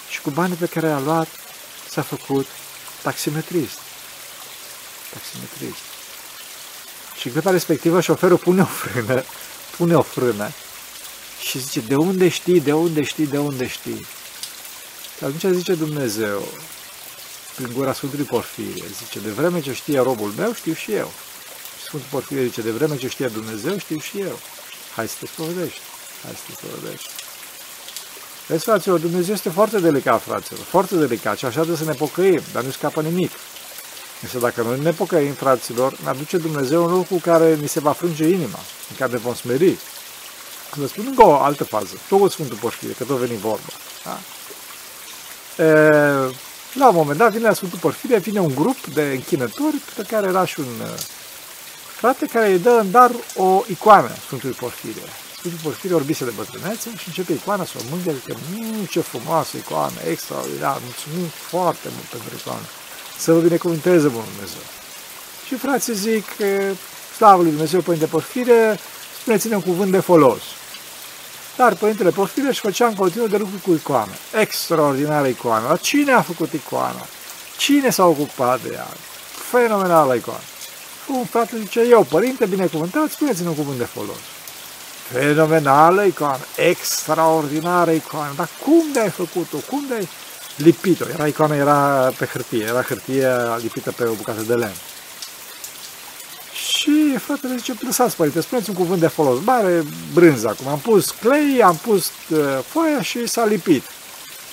Și 0.09 0.21
cu 0.21 0.29
banii 0.29 0.55
pe 0.55 0.65
care 0.65 0.87
i-a 0.87 0.99
luat 0.99 1.27
s-a 1.89 2.01
făcut 2.01 2.47
taximetrist. 3.01 3.77
Taximetrist. 5.13 5.81
Și 7.19 7.27
în 7.27 7.31
clipa 7.33 7.51
respectivă 7.51 8.01
șoferul 8.01 8.37
pune 8.37 8.61
o 8.61 8.65
frână, 8.65 9.23
pune 9.77 9.95
o 9.95 10.01
frână 10.01 10.51
și 11.41 11.59
zice, 11.59 11.79
de 11.79 11.95
unde 11.95 12.29
știi, 12.29 12.61
de 12.61 12.73
unde 12.73 13.03
știi, 13.03 13.27
de 13.27 13.37
unde 13.37 13.67
știi? 13.67 14.05
Și 15.17 15.23
atunci 15.23 15.55
zice 15.55 15.73
Dumnezeu, 15.73 16.47
prin 17.55 17.73
gura 17.73 17.93
Sfântului 17.93 18.25
Porfirie, 18.25 18.83
zice, 19.03 19.19
de 19.19 19.29
vreme 19.29 19.61
ce 19.61 19.73
știe 19.73 19.99
robul 19.99 20.33
meu, 20.37 20.53
știu 20.53 20.73
și 20.73 20.91
eu. 20.93 21.11
Și 21.77 21.83
Sfântul 21.83 22.07
Porfirie 22.11 22.45
zice, 22.45 22.61
de 22.61 22.71
vreme 22.71 22.97
ce 22.97 23.07
știe 23.07 23.27
Dumnezeu, 23.27 23.77
știu 23.77 23.99
și 23.99 24.19
eu. 24.19 24.39
Hai 24.95 25.07
să 25.07 25.15
te 25.19 25.25
spovedești, 25.27 25.79
hai 26.23 26.33
să 26.35 26.41
te 26.47 26.51
spovedești. 26.51 27.26
Vezi, 28.47 28.63
fraților, 28.63 28.99
Dumnezeu 28.99 29.33
este 29.33 29.49
foarte 29.49 29.79
delicat, 29.79 30.21
fraților, 30.21 30.59
foarte 30.59 30.95
delicat 30.95 31.37
și 31.37 31.45
așa 31.45 31.63
de 31.63 31.75
să 31.75 31.83
ne 31.83 31.93
pocăim, 31.93 32.41
dar 32.53 32.63
nu 32.63 32.71
scapă 32.71 33.01
nimic. 33.01 33.31
Însă 34.21 34.37
dacă 34.37 34.61
noi 34.61 34.79
ne 34.79 34.91
pocăim, 34.91 35.33
fraților, 35.33 35.97
ne 36.03 36.09
aduce 36.09 36.37
Dumnezeu 36.37 36.83
un 36.83 36.91
lucru 36.91 37.13
cu 37.13 37.19
care 37.19 37.55
ni 37.55 37.67
se 37.67 37.79
va 37.79 37.91
frânge 37.91 38.27
inima, 38.27 38.59
în 38.89 38.95
care 38.97 39.11
ne 39.11 39.17
vom 39.17 39.33
smeri. 39.33 39.77
Vă 40.75 40.87
spun 40.87 41.05
încă 41.07 41.25
o 41.25 41.33
altă 41.33 41.63
fază, 41.63 41.99
tot 42.09 42.19
cu 42.19 42.27
Sfântul 42.27 42.57
Porfirie, 42.57 42.93
că 42.93 43.03
tot 43.03 43.17
veni 43.17 43.39
vorba. 43.39 43.71
Da? 44.03 44.17
E, 45.63 45.69
la 46.73 46.87
un 46.87 46.95
moment 46.95 47.17
dat 47.17 47.31
vine 47.31 47.47
la 47.47 47.53
Sfântul 47.53 47.79
Porfirie, 47.79 48.17
vine 48.17 48.39
un 48.39 48.55
grup 48.55 48.85
de 48.85 49.01
închinători 49.01 49.81
pe 49.95 50.03
care 50.09 50.27
era 50.27 50.45
și 50.45 50.59
un 50.59 50.65
uh, 50.81 50.99
frate 51.95 52.25
care 52.25 52.51
îi 52.51 52.59
dă 52.59 52.69
în 52.69 52.91
dar 52.91 53.11
o 53.35 53.63
icoană 53.67 54.09
Sfântului 54.25 54.55
Porfirie. 54.59 55.01
Sfântul 55.39 55.59
Porfirie 55.63 55.95
orbise 55.95 56.23
de 56.25 56.33
bătrânețe 56.35 56.89
și 56.97 57.07
începe 57.07 57.33
icoana 57.33 57.65
să 57.65 57.73
o 57.77 57.81
mânghe, 57.89 58.13
că 58.25 58.33
mmm, 58.51 58.85
ce 58.85 58.99
frumoasă 58.99 59.57
icoană, 59.57 59.99
extraordinar, 60.09 60.77
mulțumim 60.83 61.27
foarte 61.27 61.87
mult 61.95 62.05
pentru 62.05 62.29
icoană 62.39 62.67
să 63.17 63.33
vă 63.33 63.39
binecuvânteze 63.39 64.07
Bunul 64.07 64.25
Dumnezeu. 64.33 64.65
Și 65.47 65.55
frații 65.55 65.93
zic, 65.93 66.25
slavă 67.15 67.41
lui 67.41 67.51
Dumnezeu, 67.51 67.81
Părinte 67.81 68.05
Porfire, 68.05 68.79
spuneți-ne 69.21 69.55
un 69.55 69.61
cuvânt 69.61 69.91
de 69.91 69.99
folos. 69.99 70.41
Dar 71.57 71.75
Părintele 71.75 72.09
Porfire 72.09 72.47
își 72.47 72.59
făcea 72.59 72.87
în 72.87 72.95
continuu 72.95 73.27
de 73.27 73.37
lucruri 73.37 73.61
cu 73.61 73.73
icoane. 73.73 74.11
Extraordinară 74.39 75.27
icoană. 75.27 75.67
Dar 75.67 75.79
cine 75.79 76.11
a 76.11 76.21
făcut 76.21 76.53
icoana? 76.53 77.05
Cine 77.57 77.89
s-a 77.89 78.05
ocupat 78.05 78.61
de 78.61 78.69
ea? 78.73 78.87
Fenomenală 79.49 80.15
icoană. 80.15 80.43
Un 81.07 81.25
frate 81.25 81.57
zice, 81.57 81.79
eu, 81.89 82.03
părinte, 82.03 82.45
binecuvântat, 82.45 83.11
spuneți-ne 83.11 83.49
un 83.49 83.55
cuvânt 83.55 83.77
de 83.77 83.83
folos. 83.83 84.36
Fenomenală 85.11 86.03
icoană, 86.03 86.45
extraordinară 86.55 87.91
icoană. 87.91 88.33
Dar 88.35 88.49
cum 88.63 88.83
de-ai 88.93 89.09
făcut-o? 89.09 89.57
Cum 89.69 89.85
de-ai 89.87 90.07
lipit-o. 90.55 91.05
Era 91.13 91.27
icoana, 91.27 91.55
era 91.55 92.11
pe 92.17 92.25
hârtie, 92.25 92.63
era 92.63 92.81
hârtie 92.81 93.27
lipită 93.61 93.91
pe 93.91 94.03
o 94.03 94.13
bucată 94.13 94.41
de 94.41 94.53
lemn. 94.53 94.75
Și 96.53 97.17
fratele 97.17 97.55
zice, 97.55 97.75
lăsați 97.79 98.15
părinte, 98.15 98.41
spuneți 98.41 98.69
un 98.69 98.75
cuvânt 98.75 98.99
de 98.99 99.07
folos. 99.07 99.43
Mare 99.43 99.83
brânză 100.13 100.47
acum. 100.47 100.67
Am 100.67 100.79
pus 100.79 101.11
clei, 101.11 101.63
am 101.63 101.75
pus 101.75 102.11
uh, 102.29 102.39
foaia 102.67 103.01
și 103.01 103.27
s-a 103.27 103.45
lipit. 103.45 103.83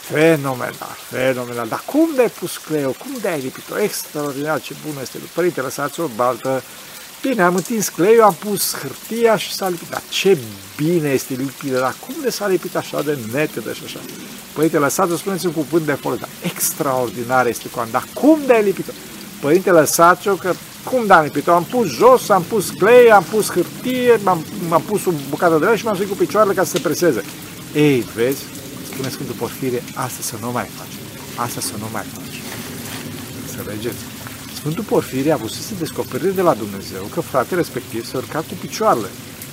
Fenomenal, 0.00 0.96
fenomenal. 1.10 1.68
Dar 1.68 1.82
cum 1.86 2.10
de-ai 2.14 2.30
pus 2.38 2.56
cleiul? 2.56 2.92
Cum 2.92 3.10
de-ai 3.20 3.40
lipit-o? 3.40 3.78
Extraordinar, 3.78 4.60
ce 4.60 4.74
bună 4.86 5.00
este. 5.02 5.18
Părinte, 5.34 5.60
lăsați 5.60 6.00
o 6.00 6.06
baltă 6.06 6.62
Bine, 7.28 7.42
am 7.42 7.54
întins 7.54 7.88
cleiul, 7.88 8.22
am 8.22 8.36
pus 8.38 8.74
hârtia 8.74 9.36
și 9.36 9.52
s-a 9.52 9.68
lipit. 9.68 9.88
Dar 9.88 10.02
ce 10.08 10.38
bine 10.76 11.08
este 11.08 11.34
lipită, 11.34 11.78
dar 11.78 11.94
cum 12.06 12.14
de 12.22 12.30
s-a 12.30 12.48
lipit 12.48 12.76
așa 12.76 13.02
de 13.02 13.18
netede 13.32 13.72
și 13.72 13.82
așa? 13.84 13.98
Părinte, 14.52 14.78
lăsați-o, 14.78 15.16
spuneți 15.16 15.46
un 15.46 15.52
cuvânt 15.52 15.86
de 15.86 15.92
folos, 15.92 16.18
dar 16.18 16.28
extraordinar 16.42 17.46
este 17.46 17.68
cu 17.68 17.88
dar 17.90 18.06
cum 18.14 18.38
de 18.46 18.52
ai 18.52 18.62
lipit-o? 18.62 18.92
Părinte, 19.40 19.70
lăsați-o 19.70 20.34
că 20.34 20.52
cum 20.84 21.06
de 21.06 21.12
am 21.12 21.24
lipit-o? 21.24 21.52
Am 21.52 21.64
pus 21.64 21.88
jos, 21.88 22.28
am 22.28 22.42
pus 22.42 22.70
clei, 22.70 23.12
am 23.12 23.22
pus 23.22 23.50
hârtie, 23.50 24.20
am, 24.24 24.44
am 24.70 24.82
pus 24.82 25.04
o 25.04 25.10
bucată 25.28 25.58
de 25.58 25.64
lemn 25.64 25.76
și 25.76 25.84
m-am 25.84 25.96
suit 25.96 26.08
cu 26.08 26.14
picioarele 26.14 26.54
ca 26.54 26.64
să 26.64 26.70
se 26.70 26.78
preseze. 26.78 27.24
Ei, 27.74 28.06
vezi, 28.14 28.42
spune 28.92 29.08
Sfântul 29.08 29.34
Porfirie, 29.34 29.82
asta 29.94 30.18
să 30.22 30.34
nu 30.40 30.50
mai 30.50 30.68
faci. 30.76 30.96
Asta 31.46 31.60
să 31.60 31.72
nu 31.78 31.88
mai 31.92 32.04
faci. 32.14 32.42
Înțelegeți? 33.46 34.13
Sfântul 34.54 34.84
Porfirie 34.84 35.32
a 35.32 35.38
să 35.48 35.62
se 35.62 35.74
descoperire 35.78 36.30
de 36.30 36.42
la 36.42 36.54
Dumnezeu 36.54 37.02
că 37.02 37.20
fratele 37.20 37.60
respectiv 37.60 38.06
se 38.06 38.16
urca 38.16 38.38
cu 38.38 38.54
picioarele 38.60 39.08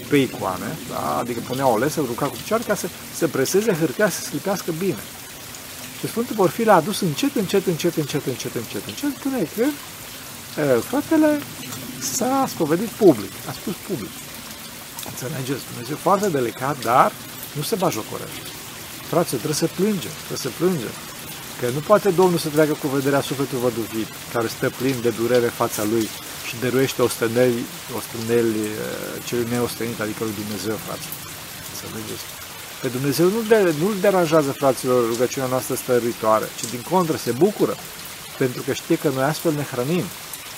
pe 0.09 0.17
icoane, 0.17 0.77
da? 0.89 1.17
adică 1.17 1.39
punea 1.47 1.67
o 1.67 1.77
lesă, 1.77 2.01
urca 2.01 2.25
cu 2.25 2.35
picioare 2.35 2.63
ca 2.67 2.75
să 2.75 2.87
se 3.15 3.27
preseze 3.27 3.73
hârtia, 3.73 4.09
să 4.09 4.21
se 4.21 4.27
slipească 4.27 4.71
bine. 4.77 5.03
Și 5.99 6.07
Sfântul 6.07 6.35
Porfirie 6.35 6.71
a 6.71 6.75
adus 6.75 6.99
încet, 6.99 7.35
încet, 7.35 7.65
încet, 7.65 7.95
încet, 7.95 8.25
încet, 8.25 8.55
încet, 8.55 8.85
încet, 8.85 9.13
până 9.17 9.37
când 9.55 9.73
fratele 10.83 11.39
S-a 12.01 12.45
spovedit 12.47 12.87
public, 12.87 13.31
a 13.49 13.51
spus 13.51 13.73
public. 13.87 14.11
Înțelegeți? 15.09 15.63
Dumnezeu 15.69 15.95
foarte 15.95 16.29
delicat, 16.29 16.83
dar 16.83 17.11
nu 17.55 17.61
se 17.61 17.75
bajocorește. 17.75 18.49
Frate, 19.09 19.29
trebuie 19.29 19.53
să 19.53 19.67
plângem, 19.75 20.13
trebuie 20.17 20.37
să 20.47 20.49
plângem. 20.57 20.93
Că 21.59 21.67
nu 21.73 21.79
poate 21.79 22.09
Domnul 22.09 22.39
să 22.39 22.49
treacă 22.49 22.73
cu 22.81 22.87
vederea 22.87 23.21
sufletul 23.21 23.59
văduvit, 23.59 24.07
care 24.33 24.47
stă 24.47 24.69
plin 24.69 24.95
de 25.01 25.09
durere 25.09 25.47
fața 25.47 25.83
lui 25.91 26.09
și 26.47 26.55
dăruiește 26.59 27.01
osteneli, 27.01 27.65
osteneli 27.95 28.59
uh, 28.59 29.23
celui 29.27 29.47
neostenit, 29.49 29.99
adică 29.99 30.23
lui 30.23 30.39
Dumnezeu, 30.41 30.75
frate. 30.85 31.07
Înțelegeți? 31.71 32.25
Pe 32.81 32.87
Dumnezeu 32.87 33.27
nu-l, 33.29 33.45
de, 33.47 33.73
nu 33.79 33.93
deranjează, 34.01 34.51
fraților, 34.51 35.07
rugăciunea 35.07 35.49
noastră 35.49 35.75
stăruitoare, 35.75 36.47
ci 36.57 36.69
din 36.69 36.83
contră 36.89 37.15
se 37.17 37.31
bucură, 37.31 37.75
pentru 38.37 38.61
că 38.61 38.73
știe 38.73 38.97
că 38.97 39.09
noi 39.15 39.23
astfel 39.23 39.53
ne 39.53 39.65
hrănim, 39.71 40.05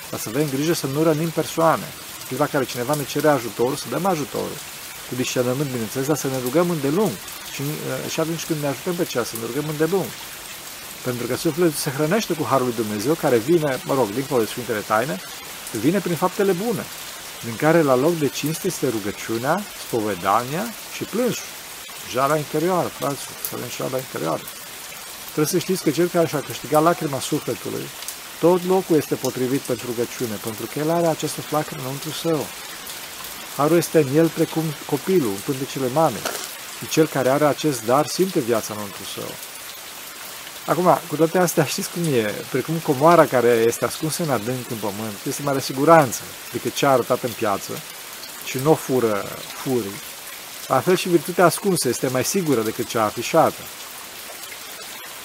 dar 0.09 0.19
să 0.19 0.29
avem 0.29 0.47
grijă 0.53 0.73
să 0.73 0.88
nu 0.93 1.03
rănim 1.03 1.29
persoane. 1.29 1.88
Câteva 2.27 2.45
care 2.45 2.65
cineva 2.65 2.95
ne 2.95 3.05
cere 3.13 3.27
ajutorul, 3.27 3.75
să 3.75 3.85
dăm 3.89 4.05
ajutorul. 4.05 4.57
Cu 5.09 5.15
discernământ, 5.15 5.69
bineînțeles, 5.69 6.07
dar 6.07 6.17
să 6.17 6.27
ne 6.27 6.39
rugăm 6.43 6.69
îndelung. 6.69 7.13
Și, 7.53 7.62
uh, 7.62 8.12
și 8.12 8.19
atunci 8.19 8.45
când 8.45 8.59
ne 8.62 8.67
ajutăm 8.67 8.95
pe 8.95 9.05
cea, 9.05 9.23
să 9.23 9.35
ne 9.39 9.45
rugăm 9.50 9.69
îndelung. 9.69 10.09
Pentru 11.03 11.27
că 11.27 11.36
sufletul 11.36 11.72
se 11.72 11.89
hrănește 11.89 12.33
cu 12.33 12.43
Harul 12.43 12.65
lui 12.65 12.75
Dumnezeu, 12.75 13.13
care 13.13 13.38
vine, 13.38 13.81
mă 13.83 13.93
rog, 13.93 14.10
dincolo 14.10 14.41
de 14.41 14.48
Sfintele 14.48 14.79
Taine, 14.79 15.19
vine 15.72 16.00
prin 16.00 16.15
faptele 16.15 16.51
bune, 16.51 16.83
din 17.43 17.55
care 17.55 17.81
la 17.81 17.95
loc 17.95 18.17
de 18.17 18.27
cinste 18.27 18.67
este 18.67 18.89
rugăciunea, 18.89 19.62
spovedania 19.88 20.63
și 20.95 21.03
plânsul. 21.03 21.45
Jala 22.12 22.38
interioară, 22.38 22.88
fraților, 22.88 23.38
să 23.50 23.55
avem 23.55 23.69
jala 23.77 23.98
interioară. 23.98 24.41
Trebuie 25.24 25.45
să 25.45 25.57
știți 25.57 25.83
că 25.83 25.91
cel 25.91 26.07
care 26.07 26.27
și-a 26.27 26.41
câștigat 26.41 26.83
lacrima 26.83 27.19
sufletului, 27.19 27.86
tot 28.39 28.65
locul 28.65 28.95
este 28.95 29.15
potrivit 29.15 29.60
pentru 29.60 29.86
rugăciune, 29.86 30.36
pentru 30.43 30.65
că 30.65 30.79
el 30.79 30.89
are 30.89 31.07
această 31.07 31.41
flacără 31.41 31.79
înăuntru 31.79 32.10
său. 32.10 32.45
Harul 33.57 33.77
este 33.77 34.00
în 34.00 34.15
el 34.15 34.27
precum 34.27 34.63
copilul 34.86 35.29
în 35.29 35.41
pântecele 35.45 35.88
mamei. 35.93 36.22
Și 36.79 36.88
cel 36.88 37.07
care 37.07 37.29
are 37.29 37.45
acest 37.45 37.86
dar 37.86 38.05
simte 38.07 38.39
viața 38.39 38.74
înăuntru 38.74 39.03
său. 39.03 39.52
Acum, 40.65 41.00
cu 41.08 41.15
toate 41.15 41.38
astea, 41.38 41.65
știți 41.65 41.89
cum 41.89 42.13
e? 42.13 42.34
Precum 42.51 42.75
comoara 42.75 43.25
care 43.25 43.48
este 43.48 43.86
ascunsă 43.86 44.24
în 44.24 44.29
adânc 44.29 44.70
în 44.70 44.77
pământ, 44.77 45.15
este 45.27 45.41
mai 45.41 45.53
de 45.53 45.60
siguranță 45.60 46.22
decât 46.51 46.74
cea 46.74 46.91
arătată 46.91 47.25
în 47.25 47.32
piață 47.32 47.72
și 48.46 48.58
nu 48.63 48.72
o 48.72 48.75
fură 48.75 49.25
furii. 49.63 50.01
La 50.67 50.79
fel 50.79 50.96
și 50.96 51.10
virtutea 51.10 51.46
ascunsă 51.46 51.88
este 51.88 52.08
mai 52.08 52.24
sigură 52.24 52.62
decât 52.62 52.88
cea 52.88 53.03
afișată. 53.03 53.62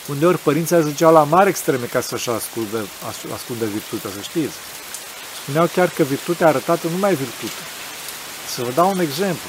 Uneori 0.08 0.38
părinții 0.38 0.82
ziceau 0.82 1.12
la 1.12 1.22
mari 1.22 1.48
extreme 1.48 1.84
ca 1.84 2.00
să-și 2.00 2.30
ascundă, 2.30 2.86
ascundă 3.34 3.64
virtutea, 3.64 4.10
să 4.14 4.20
știți. 4.20 4.54
Spuneau 5.42 5.66
chiar 5.66 5.88
că 5.88 6.02
virtutea 6.02 6.46
arătată 6.46 6.88
nu 6.88 6.96
mai 6.96 7.12
e 7.12 7.14
virtute. 7.14 7.62
Să 8.54 8.62
vă 8.62 8.70
dau 8.70 8.90
un 8.90 9.00
exemplu. 9.00 9.48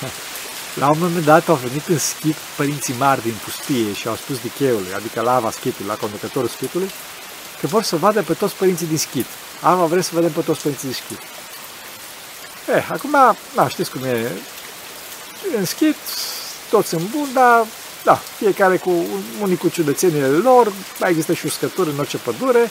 La 0.74 0.88
un 0.90 0.98
moment 0.98 1.24
dat 1.24 1.48
au 1.48 1.54
venit 1.54 1.86
în 1.88 1.98
schip 1.98 2.36
părinții 2.56 2.94
mari 2.98 3.22
din 3.22 3.34
pustie 3.44 3.92
și 3.92 4.08
au 4.08 4.14
spus 4.14 4.38
dicheului, 4.40 4.94
adică 4.94 5.20
la 5.20 5.34
Ava 5.34 5.50
schipului, 5.50 5.88
la 5.88 5.94
conducătorul 5.94 6.48
schipului, 6.48 6.90
că 7.60 7.66
vor 7.66 7.82
să 7.82 7.96
vadă 7.96 8.22
pe 8.22 8.32
toți 8.32 8.54
părinții 8.54 8.86
din 8.86 8.98
schip. 8.98 9.26
Ava 9.60 9.84
vrea 9.84 10.02
să 10.02 10.10
vedem 10.12 10.30
pe 10.30 10.40
toți 10.40 10.60
părinții 10.60 10.88
din 10.88 10.96
schip. 10.96 11.18
Eh, 12.76 12.88
acum, 12.90 13.16
da, 13.54 13.68
știți 13.68 13.90
cum 13.90 14.04
e. 14.04 14.30
În 15.56 15.64
schip, 15.64 15.96
toți 16.70 16.88
sunt 16.88 17.02
buni, 17.02 17.32
dar, 17.32 17.66
da, 18.04 18.14
fiecare 18.36 18.76
cu 18.76 19.04
unii 19.40 19.56
cu 19.56 19.68
ciudățenile 19.68 20.26
lor, 20.26 20.72
mai 21.00 21.10
există 21.10 21.32
și 21.32 21.46
uscături 21.46 21.90
în 21.90 21.98
orice 21.98 22.16
pădure. 22.16 22.70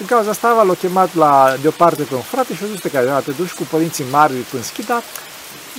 În 0.00 0.06
cauza 0.06 0.30
asta, 0.30 0.62
l-a 0.62 0.74
chemat 0.74 1.14
la, 1.14 1.56
deoparte 1.60 2.02
pe 2.02 2.14
un 2.14 2.20
frate 2.20 2.54
și 2.54 2.62
a 2.62 2.66
zis 2.66 2.80
pe 2.80 2.90
care 2.90 3.22
te 3.24 3.30
duci 3.30 3.52
cu 3.52 3.62
părinții 3.62 4.04
mari 4.10 4.32
în 4.52 4.62
schip, 4.62 4.86
dar 4.86 5.02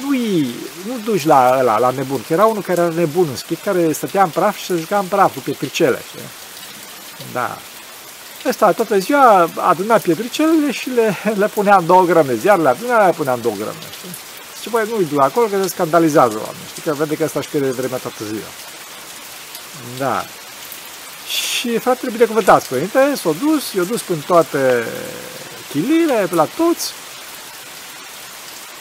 nu-i, 0.02 0.56
nu 0.88 0.98
duci 1.04 1.26
la 1.26 1.58
ăla, 1.60 1.80
la 1.80 1.90
nebun, 1.90 2.24
că 2.28 2.34
era 2.34 2.46
unul 2.46 2.62
care 2.62 2.82
era 2.82 2.94
nebun 2.94 3.28
în 3.30 3.36
schimb, 3.36 3.60
care 3.64 3.92
stătea 3.92 4.24
în 4.24 4.30
praf 4.30 4.58
și 4.58 4.66
se 4.66 4.76
juca 4.76 4.98
în 4.98 5.06
praf 5.06 5.34
cu 5.34 5.40
pietricele. 5.40 6.02
Știi? 6.08 6.30
Da. 7.34 7.58
Ăsta 8.46 8.72
toată 8.72 8.98
ziua 9.00 9.50
aduna 9.56 9.98
pietricelele 9.98 10.72
și 10.72 10.90
le, 10.90 11.16
le 11.38 11.48
punea 11.48 11.78
în 11.78 11.86
două 11.86 12.04
grămezi, 12.06 12.46
iar 12.46 12.58
le 12.58 12.70
aduna, 12.70 13.06
le 13.06 13.14
punea 13.18 13.34
în 13.34 13.42
două 13.42 13.56
grămezi. 13.56 13.98
Știi? 13.98 14.16
Și 14.62 14.70
băi, 14.70 14.88
nu-i 14.90 15.06
duc 15.06 15.22
acolo, 15.22 15.46
că 15.46 15.62
se 15.62 15.68
scandalizează 15.68 16.36
oamenii. 16.36 16.70
Știi 16.70 16.82
că 16.82 16.94
vede 16.94 17.16
că 17.16 17.24
ăsta 17.24 17.40
își 17.40 17.50
pierde 17.50 17.70
vremea 17.70 17.98
toată 17.98 18.24
ziua. 18.24 18.52
Da. 19.98 20.26
Și 21.28 21.78
fratele 21.78 22.12
binecuvântat, 22.12 22.68
părinte, 22.68 23.14
s-a 23.16 23.32
dus, 23.44 23.74
i-a 23.74 23.84
dus 23.84 24.02
prin 24.02 24.24
toate 24.28 24.86
chilile, 25.70 26.26
pe 26.30 26.36
la 26.36 26.48
toți, 26.58 26.94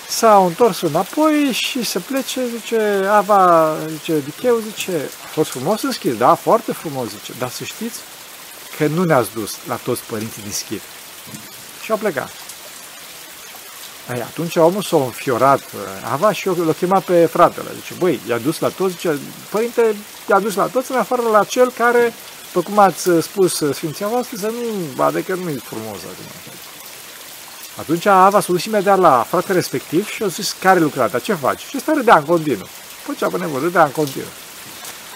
S-au 0.09 0.47
întors 0.47 0.81
înapoi 0.81 1.53
și 1.53 1.85
se 1.85 1.99
plece, 1.99 2.41
zice, 2.49 3.09
Ava, 3.11 3.77
zice, 3.89 4.21
Dicheu, 4.25 4.59
zice, 4.59 5.11
a 5.25 5.27
fost 5.27 5.51
frumos 5.51 5.83
în 5.83 5.93
schid, 5.93 6.19
da, 6.19 6.35
foarte 6.35 6.73
frumos, 6.73 7.09
zice, 7.09 7.33
dar 7.39 7.51
să 7.51 7.65
știți 7.65 7.99
că 8.77 8.87
nu 8.87 9.05
ne-ați 9.05 9.31
dus 9.35 9.57
la 9.67 9.75
toți 9.75 10.03
părinții 10.03 10.43
din 10.43 10.53
schid. 10.53 10.81
Și 11.85 11.91
au 11.91 11.97
plecat. 11.97 12.31
Ei, 14.15 14.21
atunci 14.21 14.57
omul 14.57 14.83
s-a 14.83 14.97
înfiorat 14.97 15.63
Ava 16.13 16.33
și 16.33 16.49
l-a 16.49 16.73
chemat 16.73 17.05
pe 17.05 17.27
fratele. 17.27 17.69
Zice, 17.81 17.95
băi, 17.99 18.21
i-a 18.29 18.39
dus 18.39 18.59
la 18.59 18.69
toți, 18.69 18.93
zice, 18.93 19.19
părinte, 19.51 19.95
i-a 20.29 20.39
dus 20.39 20.55
la 20.55 20.67
toți, 20.67 20.91
în 20.91 20.99
afară 20.99 21.23
la 21.23 21.45
cel 21.45 21.71
care, 21.71 22.13
după 22.53 22.69
cum 22.69 22.79
ați 22.79 23.11
spus 23.21 23.63
Sfinția 23.73 24.09
voastră, 24.09 24.37
să 24.37 24.47
nu 24.47 24.63
vadă 24.95 25.21
că 25.21 25.35
nu 25.35 25.49
e 25.49 25.61
frumos 25.65 25.99
acum. 25.99 26.68
Atunci 27.79 28.07
Ava 28.07 28.41
s-a 28.41 28.53
dus 28.53 28.65
imediat 28.65 28.99
la 28.99 29.27
fratele 29.29 29.59
respectiv 29.59 30.09
și 30.09 30.23
a 30.23 30.27
zis, 30.27 30.57
care 30.61 30.79
lucrată, 30.79 31.19
ce 31.19 31.35
faci? 31.35 31.61
Și 31.61 31.77
ăsta 31.77 31.93
râdea 31.93 32.17
în 32.17 32.25
continuu. 32.25 32.69
Păi 33.07 33.15
ce 33.15 33.25
apă 33.25 33.39
nevoie, 33.39 33.63
râdea 33.63 33.85
în 33.85 33.91
continuu. 33.91 34.29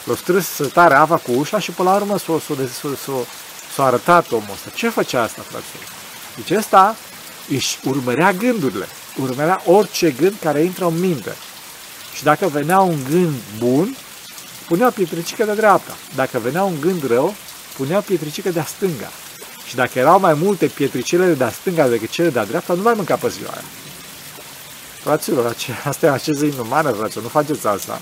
L-a 0.05 0.15
strâns 0.15 0.47
tare 0.73 0.95
Ava 0.95 1.17
cu 1.17 1.33
ușa 1.33 1.59
și 1.59 1.71
până 1.71 1.91
la 1.91 1.97
urmă 1.97 2.19
s-a, 2.19 2.33
s-a, 2.47 2.55
s-a, 2.55 2.89
s-a, 3.05 3.13
s-a 3.75 3.85
arătat 3.85 4.31
omul 4.31 4.49
ăsta. 4.53 4.71
Ce 4.75 4.89
făcea 4.89 5.23
asta, 5.23 5.43
frate? 5.49 5.65
Deci 6.37 6.59
ăsta 6.59 6.97
își 7.49 7.79
urmărea 7.85 8.33
gândurile, 8.33 8.87
urmărea 9.21 9.63
orice 9.67 10.11
gând 10.11 10.35
care 10.41 10.63
intră 10.63 10.87
în 10.87 11.01
minte. 11.01 11.37
Și 12.15 12.23
dacă 12.23 12.47
venea 12.47 12.81
un 12.81 13.05
gând 13.11 13.35
bun, 13.59 13.97
punea 14.69 14.91
pietricică 14.91 15.45
de 15.45 15.53
dreapta. 15.55 15.97
Dacă 16.15 16.39
venea 16.39 16.63
un 16.63 16.81
gând 16.81 17.07
rău, 17.07 17.35
punea 17.77 18.01
pietricică 18.01 18.51
de 18.51 18.65
stânga. 18.67 19.11
Și 19.67 19.75
dacă 19.75 19.99
erau 19.99 20.21
mai 20.21 20.35
multe 20.35 20.67
pietricele 20.67 21.35
de-a 21.35 21.51
stânga 21.51 21.89
decât 21.89 22.11
cele 22.11 22.29
de-a 22.29 22.45
dreapta, 22.45 22.75
nu 22.75 22.83
mai 22.83 22.95
mânca 22.97 23.17
pe 23.17 23.29
ziua 23.29 23.51
aia. 23.51 23.65
Fraților, 25.01 25.57
asta 25.85 26.07
e 26.07 26.11
aceză 26.11 26.45
inumană, 26.45 26.91
fraților, 26.91 27.23
nu 27.23 27.31
faceți 27.31 27.67
asta, 27.67 28.01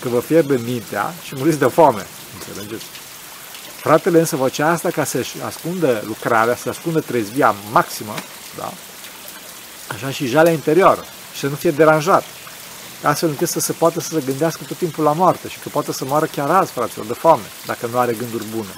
că 0.00 0.08
vă 0.08 0.20
fierbe 0.20 0.60
mintea 0.64 1.14
și 1.24 1.34
muriți 1.36 1.58
de 1.58 1.66
foame. 1.66 2.06
Înțelegeți? 2.38 2.84
Fratele 3.80 4.18
însă 4.18 4.36
făcea 4.36 4.70
asta 4.70 4.90
ca 4.90 5.04
să-și 5.04 5.36
ascundă 5.46 6.02
lucrarea, 6.06 6.56
să 6.56 6.68
ascundă 6.68 7.00
trezvia 7.00 7.54
maximă, 7.72 8.14
da? 8.56 8.72
așa 9.88 10.10
și 10.10 10.26
jalea 10.26 10.52
interioară, 10.52 11.04
și 11.32 11.40
să 11.40 11.46
nu 11.46 11.54
fie 11.54 11.70
deranjat, 11.70 12.24
astfel 13.02 13.28
încât 13.28 13.48
să 13.48 13.60
se 13.60 13.72
poată 13.72 14.00
să 14.00 14.08
se 14.08 14.22
gândească 14.26 14.64
tot 14.68 14.76
timpul 14.76 15.04
la 15.04 15.12
moarte 15.12 15.48
și 15.48 15.58
că 15.58 15.68
poate 15.68 15.92
să 15.92 16.04
moară 16.04 16.26
chiar 16.26 16.50
azi, 16.50 16.72
fraților, 16.72 17.06
de 17.06 17.12
foame, 17.12 17.42
dacă 17.66 17.86
nu 17.86 17.98
are 17.98 18.12
gânduri 18.12 18.44
bune. 18.56 18.74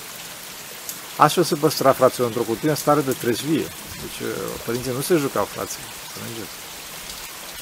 Astfel 1.17 1.45
se 1.45 1.55
păstra 1.55 1.93
fraților 1.93 2.27
într-o 2.27 2.43
continuă 2.43 2.75
stare 2.75 3.01
de 3.01 3.13
trezvie. 3.13 3.67
Deci 4.03 4.29
uh, 4.29 4.35
părinții 4.65 4.93
nu 4.95 5.01
se 5.01 5.17
jucau 5.17 5.45
frații. 5.45 5.79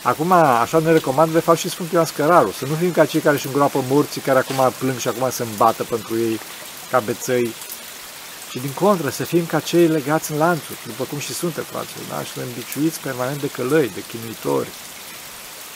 Acum, 0.02 0.32
așa 0.32 0.78
ne 0.78 0.92
recomand 0.92 1.32
de 1.32 1.40
fapt 1.40 1.58
și 1.58 1.68
Sfântul 1.68 1.94
Ioan 1.94 2.06
Scăraru, 2.06 2.50
să 2.50 2.66
nu 2.66 2.74
fim 2.74 2.92
ca 2.92 3.04
cei 3.04 3.20
care 3.20 3.36
își 3.36 3.46
îngroapă 3.46 3.84
morții, 3.88 4.20
care 4.20 4.38
acum 4.38 4.72
plâng 4.78 4.98
și 4.98 5.08
acum 5.08 5.30
se 5.30 5.42
îmbată 5.42 5.84
pentru 5.84 6.18
ei 6.18 6.40
ca 6.90 6.98
bețăi, 6.98 7.54
ci 8.50 8.56
din 8.56 8.72
contră 8.72 9.08
să 9.10 9.24
fim 9.24 9.46
ca 9.46 9.60
cei 9.60 9.86
legați 9.86 10.32
în 10.32 10.38
lanțuri, 10.38 10.78
după 10.86 11.04
cum 11.04 11.18
și 11.18 11.34
suntem 11.34 11.64
fraților, 11.64 12.04
da? 12.08 12.22
și 12.22 12.32
suntem 12.32 12.52
biciuiți 12.52 13.00
permanent 13.00 13.40
de 13.40 13.48
călăi, 13.48 13.90
de 13.94 14.02
chinuitori. 14.08 14.68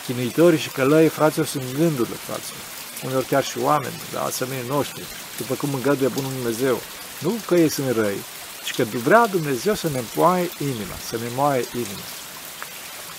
Chinuitori 0.06 0.58
și 0.58 0.68
călăi, 0.68 1.08
fraților, 1.08 1.46
sunt 1.46 1.64
gândurile, 1.78 2.16
fraților. 2.26 2.64
Uneori 3.04 3.26
chiar 3.26 3.44
și 3.44 3.58
oameni, 3.58 4.00
da, 4.12 4.22
asemenea 4.22 4.64
noștri, 4.68 5.04
după 5.36 5.54
cum 5.54 5.74
îngăduie 5.74 6.08
Bunul 6.08 6.30
Dumnezeu. 6.30 6.80
Nu 7.18 7.34
că 7.46 7.54
ei 7.54 7.68
sunt 7.68 7.90
răi, 7.90 8.18
ci 8.64 8.74
că 8.74 8.84
vrea 9.04 9.26
Dumnezeu 9.26 9.74
să 9.74 9.88
ne 9.92 10.00
moaie 10.14 10.50
inima, 10.60 10.96
să 11.08 11.16
ne 11.16 11.28
moaie 11.34 11.64
inima. 11.74 12.06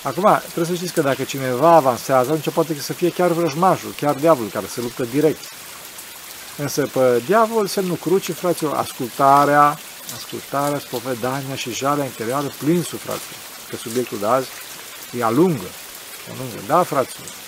Acum, 0.02 0.40
trebuie 0.42 0.66
să 0.66 0.74
știți 0.74 0.92
că 0.92 1.00
dacă 1.00 1.22
cineva 1.22 1.70
avansează, 1.74 2.30
atunci 2.30 2.54
poate 2.54 2.80
să 2.80 2.92
fie 2.92 3.10
chiar 3.10 3.30
vrăjmașul, 3.30 3.94
chiar 3.96 4.14
diavolul 4.14 4.50
care 4.50 4.66
se 4.66 4.80
luptă 4.80 5.04
direct. 5.04 5.40
Însă 6.56 6.86
pe 6.92 7.22
diavol 7.26 7.66
se 7.66 7.80
nu 7.80 7.94
cruci, 7.94 8.30
fraților, 8.32 8.76
ascultarea, 8.76 9.78
ascultarea, 10.16 10.78
spovedania 10.78 11.54
și 11.54 11.72
jalea 11.72 12.04
interioară 12.04 12.52
plinsul, 12.58 12.98
fraților. 12.98 13.38
Că 13.70 13.76
subiectul 13.76 14.18
de 14.18 14.26
azi 14.26 14.48
e 15.18 15.24
alungă. 15.24 15.68
alungă. 16.32 16.58
Da, 16.66 16.82
fraților? 16.82 17.43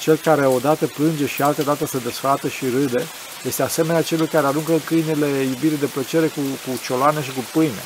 Cel 0.00 0.16
care 0.16 0.46
odată 0.46 0.86
plânge 0.86 1.26
și 1.26 1.42
altă 1.42 1.62
dată 1.62 1.86
se 1.86 1.98
desfată 1.98 2.48
și 2.48 2.64
râde, 2.68 3.06
este 3.44 3.62
asemenea 3.62 4.02
celui 4.02 4.26
care 4.26 4.46
aruncă 4.46 4.72
câinele 4.84 5.26
iubirii 5.26 5.78
de 5.78 5.86
plăcere 5.86 6.26
cu, 6.26 6.40
cu 6.40 6.80
ciolane 6.82 7.22
și 7.22 7.32
cu 7.32 7.44
pâine. 7.52 7.82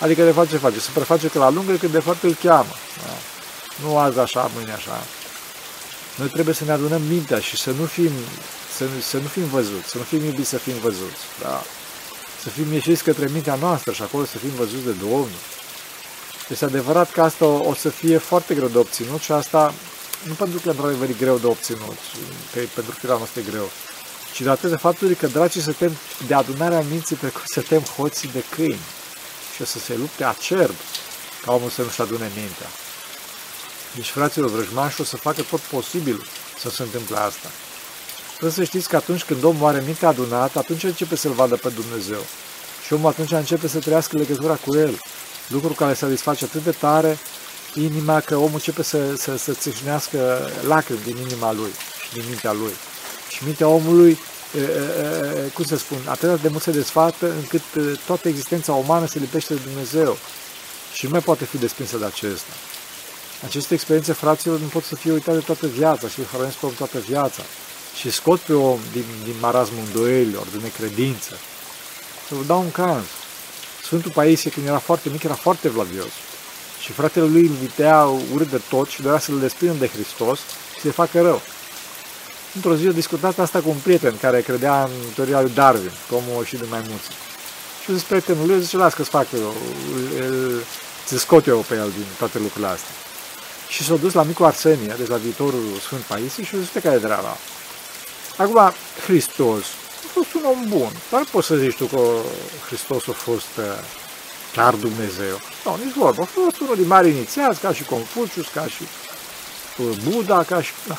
Adică 0.00 0.24
de 0.24 0.30
fapt 0.30 0.48
ce 0.48 0.56
face? 0.56 0.80
Se 0.80 0.90
preface 0.94 1.28
că 1.28 1.38
la 1.38 1.50
lungă 1.50 1.72
când 1.72 1.92
de 1.92 1.98
fapt 1.98 2.22
îl 2.22 2.36
cheamă. 2.42 2.74
Da? 3.06 3.12
Nu 3.82 3.98
azi 3.98 4.18
așa, 4.18 4.50
mâine 4.54 4.72
așa. 4.72 5.02
Noi 6.14 6.28
trebuie 6.28 6.54
să 6.54 6.64
ne 6.64 6.72
adunăm 6.72 7.02
mintea 7.02 7.38
și 7.38 7.56
să 7.56 7.70
nu 7.70 7.84
fim, 7.84 8.10
să, 8.76 8.84
să 9.00 9.16
nu 9.16 9.26
fim 9.26 9.44
văzuți, 9.44 9.88
să 9.88 9.98
nu 9.98 10.02
fim 10.02 10.24
iubiți 10.24 10.48
să 10.48 10.56
fim 10.56 10.74
văzuți. 10.82 11.22
Da? 11.42 11.62
Să 12.42 12.48
fim 12.48 12.72
ieșiți 12.72 13.02
către 13.02 13.28
mintea 13.32 13.54
noastră 13.54 13.92
și 13.92 14.02
acolo 14.02 14.24
să 14.24 14.38
fim 14.38 14.50
văzuți 14.56 14.84
de 14.84 14.90
Domnul. 14.90 15.28
Este 16.48 16.64
adevărat 16.64 17.10
că 17.10 17.22
asta 17.22 17.44
o, 17.44 17.68
o 17.68 17.74
să 17.74 17.88
fie 17.88 18.18
foarte 18.18 18.54
greu 18.54 18.68
de 18.68 18.78
obținut 18.78 19.20
și 19.20 19.32
asta 19.32 19.74
nu 20.22 20.32
pentru 20.32 20.58
că 20.58 20.70
într-adevăr 20.70 21.08
e 21.08 21.12
greu 21.12 21.38
de 21.38 21.46
obținut, 21.46 21.98
că 22.52 22.60
pentru 22.74 22.92
firea 22.92 23.16
noastră 23.16 23.40
e 23.40 23.50
greu, 23.50 23.70
ci 24.34 24.40
datorită 24.40 24.78
faptului 24.78 25.14
că 25.14 25.26
dracii 25.26 25.60
să 25.60 25.72
tem 25.72 25.96
de 26.26 26.34
adunarea 26.34 26.84
minții 26.90 27.16
precum 27.16 27.40
să 27.44 27.60
tem 27.60 27.80
hoții 27.80 28.30
de 28.32 28.44
câini 28.50 28.86
și 29.54 29.62
o 29.62 29.64
să 29.64 29.78
se 29.78 29.96
lupte 29.96 30.24
acerb 30.24 30.74
ca 31.44 31.52
omul 31.52 31.70
să 31.70 31.82
nu-și 31.82 32.00
adune 32.00 32.30
mintea. 32.34 32.66
Deci, 33.94 34.08
fraților 34.08 34.50
vrăjmași, 34.50 35.00
o 35.00 35.04
să 35.04 35.16
facă 35.16 35.42
tot 35.42 35.60
posibil 35.60 36.26
să 36.60 36.70
se 36.70 36.82
întâmple 36.82 37.16
asta. 37.16 37.48
Trebuie 38.30 38.52
să 38.52 38.64
știți 38.64 38.88
că 38.88 38.96
atunci 38.96 39.24
când 39.24 39.44
omul 39.44 39.68
are 39.68 39.82
mintea 39.86 40.08
adunată, 40.08 40.58
atunci 40.58 40.82
începe 40.82 41.16
să-L 41.16 41.32
vadă 41.32 41.56
pe 41.56 41.68
Dumnezeu. 41.68 42.20
Și 42.86 42.92
omul 42.92 43.08
atunci 43.08 43.30
începe 43.30 43.68
să 43.68 43.78
trăiască 43.78 44.16
legătura 44.16 44.54
cu 44.54 44.76
El. 44.76 45.00
Lucru 45.48 45.72
care 45.72 45.94
satisface 45.94 46.44
atât 46.44 46.64
de 46.64 46.70
tare 46.70 47.18
inima 47.74 48.20
că 48.20 48.36
omul 48.36 48.50
începe 48.52 48.82
să, 48.82 49.16
să, 49.16 49.36
să 49.36 49.52
țâșnească 49.52 50.50
lacrimi 50.66 51.02
din 51.04 51.16
inima 51.16 51.52
lui 51.52 51.70
și 52.06 52.12
din 52.12 52.24
mintea 52.28 52.52
lui. 52.52 52.72
Și 53.28 53.44
mintea 53.44 53.68
omului, 53.68 54.18
e, 54.56 54.60
e, 54.60 55.48
cum 55.54 55.64
să 55.64 55.76
spun, 55.76 55.98
atât 56.06 56.40
de 56.40 56.48
mult 56.48 56.62
se 56.62 56.70
desfată 56.70 57.30
încât 57.30 57.62
toată 58.06 58.28
existența 58.28 58.72
umană 58.72 59.06
se 59.06 59.18
lipește 59.18 59.54
de 59.54 59.60
Dumnezeu 59.64 60.18
și 60.92 61.04
nu 61.04 61.10
mai 61.10 61.20
poate 61.20 61.44
fi 61.44 61.58
desprinsă 61.58 61.96
de 61.96 62.04
acesta. 62.04 62.52
Aceste 63.44 63.74
experiențe, 63.74 64.12
fraților, 64.12 64.58
nu 64.58 64.66
pot 64.66 64.84
să 64.84 64.94
fie 64.94 65.12
uitate 65.12 65.38
toată 65.38 65.66
viața 65.66 66.08
și 66.08 66.22
hrănesc 66.32 66.56
pe 66.56 66.66
om 66.66 66.72
toată 66.72 66.98
viața 66.98 67.42
și 67.98 68.10
scot 68.10 68.40
pe 68.40 68.52
om 68.52 68.78
din, 68.92 69.04
din 69.24 69.34
marasmul 69.40 69.82
îndoielilor, 69.86 70.46
din 70.46 70.60
necredință. 70.62 71.32
Să 72.28 72.34
vă 72.34 72.42
dau 72.46 72.60
un 72.60 72.70
caz. 72.70 73.04
Sfântul 73.82 74.10
Paisie, 74.10 74.50
când 74.50 74.66
era 74.66 74.78
foarte 74.78 75.08
mic, 75.08 75.22
era 75.22 75.34
foarte 75.34 75.68
vlavios. 75.68 76.12
Și 76.88 76.94
fratele 76.94 77.26
lui 77.26 77.40
îl 77.40 77.54
vitea 77.60 78.04
urât 78.34 78.50
de 78.50 78.60
tot 78.68 78.88
și 78.88 79.02
dorea 79.02 79.18
să-l 79.18 79.38
desprindă 79.38 79.74
de 79.78 79.88
Hristos 79.88 80.38
și 80.74 80.80
să-i 80.80 80.90
facă 80.90 81.20
rău. 81.20 81.40
Într-o 82.54 82.74
zi 82.74 82.86
a 82.86 82.90
discutat 82.90 83.38
asta 83.38 83.60
cu 83.60 83.68
un 83.68 83.76
prieten 83.82 84.16
care 84.20 84.40
credea 84.40 84.82
în 84.82 84.90
teoria 85.14 85.40
lui 85.40 85.50
Darwin, 85.54 85.90
că 86.08 86.14
omul 86.14 86.44
și 86.44 86.56
de 86.56 86.64
mai 86.70 86.82
mulți. 86.88 87.08
Și 87.84 87.92
zis 87.92 88.02
prietenul 88.02 88.46
lui, 88.46 88.62
zice, 88.62 88.76
las 88.76 88.94
că-ți 88.94 89.08
fac 89.08 89.26
eu, 89.32 89.54
ți 91.06 91.18
scot 91.18 91.46
eu 91.46 91.58
pe 91.68 91.74
el 91.74 91.90
din 91.96 92.06
toate 92.18 92.38
lucrurile 92.38 92.70
astea. 92.70 92.94
Și 93.68 93.84
s-a 93.84 93.94
dus 93.94 94.12
la 94.12 94.22
micul 94.22 94.44
Arsenie, 94.44 94.94
deci 94.98 95.08
la 95.08 95.16
viitorul 95.16 95.64
Sfânt 95.80 96.02
Paisie 96.02 96.44
și 96.44 96.54
a 96.54 96.58
zis, 96.58 96.82
care 96.82 96.96
e 96.96 96.98
treaba? 96.98 97.36
Acum, 98.36 98.72
Hristos 99.06 99.64
a 100.06 100.10
fost 100.12 100.34
un 100.34 100.42
om 100.44 100.64
bun, 100.68 100.90
dar 101.10 101.26
poți 101.30 101.46
să 101.46 101.54
zici 101.54 101.76
tu 101.76 101.84
că 101.84 102.00
Hristos 102.66 103.08
a 103.08 103.12
fost 103.12 103.52
uh, 104.48 104.54
chiar 104.56 104.74
Dumnezeu. 104.74 105.40
Nu, 105.64 105.78
nici 105.84 105.94
vorba. 105.94 106.22
A 106.22 106.26
fost 106.26 106.60
unul 106.60 106.76
din 106.76 106.86
mari 106.86 107.08
inițiați, 107.08 107.60
ca 107.60 107.72
și 107.72 107.84
Confucius, 107.84 108.46
ca 108.48 108.66
și 108.66 108.82
uh, 109.76 109.96
Buddha, 110.04 110.42
ca 110.42 110.62
și... 110.62 110.72
Da. 110.86 110.98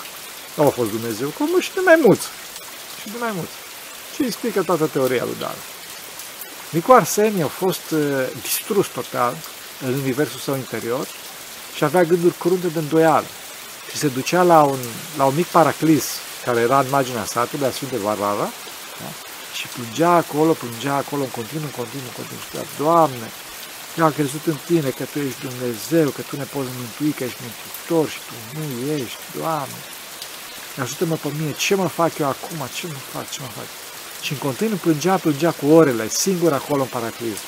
Nu 0.55 0.65
a 0.65 0.69
fost 0.69 0.89
Dumnezeu, 0.89 1.27
cum 1.27 1.59
și 1.59 1.73
de 1.73 1.79
mai 1.83 1.99
mulți. 2.05 2.27
Și 3.01 3.09
de 3.09 3.17
mai 3.19 3.31
mulți. 3.35 3.51
Ce 4.15 4.23
explică 4.25 4.63
toată 4.63 4.85
teoria 4.85 5.23
lui 5.23 5.35
Darwin. 5.39 5.62
Nicu 6.69 6.91
Arsenie 6.91 7.43
a 7.43 7.47
fost 7.47 7.91
uh, 7.91 7.99
distrus 8.41 8.88
total 8.88 9.38
în 9.85 9.93
universul 9.93 10.39
său 10.39 10.55
interior 10.55 11.07
și 11.75 11.83
avea 11.83 12.03
gânduri 12.03 12.38
curunte 12.38 12.67
de 12.67 12.79
îndoială. 12.79 13.25
Și 13.91 13.97
se 13.97 14.07
ducea 14.07 14.41
la 14.41 14.63
un, 14.63 14.79
la 15.17 15.25
un 15.25 15.35
mic 15.35 15.45
paraclis 15.45 16.05
care 16.45 16.59
era 16.59 16.79
în 16.79 16.89
marginea 16.89 17.25
satului, 17.25 17.67
a 17.67 17.71
Sfinte 17.71 17.97
Varvara, 17.97 18.49
da? 18.99 19.29
Și 19.60 19.67
plângea 19.76 20.12
acolo, 20.24 20.52
plângea 20.63 20.95
acolo, 21.04 21.24
în 21.28 21.34
continuu, 21.39 21.67
în 21.72 21.76
continuu, 21.82 22.10
în 22.12 22.17
continuu, 22.19 22.43
și 22.45 22.78
Doamne, 22.84 23.28
eu 23.98 24.04
am 24.06 24.13
crezut 24.19 24.43
în 24.52 24.58
Tine 24.69 24.89
că 24.98 25.04
Tu 25.12 25.17
ești 25.28 25.45
Dumnezeu, 25.48 26.08
că 26.15 26.22
Tu 26.30 26.34
ne 26.41 26.48
poți 26.54 26.69
mântui, 26.80 27.12
că 27.17 27.24
ești 27.24 27.41
mântuitor 27.45 28.06
și 28.13 28.19
Tu 28.28 28.34
nu 28.56 28.65
ești, 28.98 29.22
Doamne. 29.38 29.80
Ajută-mă 30.84 31.15
pe 31.24 31.30
mine, 31.39 31.54
ce 31.65 31.74
mă 31.82 31.88
fac 32.00 32.12
eu 32.22 32.28
acum, 32.36 32.60
ce 32.78 32.86
mă 32.93 33.02
fac, 33.13 33.26
ce 33.34 33.39
mă 33.45 33.52
fac? 33.60 33.69
Și 34.26 34.32
în 34.34 34.39
continuu 34.48 34.78
plângea, 34.86 35.15
plângea 35.26 35.52
cu 35.60 35.65
orele, 35.80 36.06
singur 36.24 36.52
acolo 36.54 36.82
în 36.82 36.91
paraclis. 36.95 37.39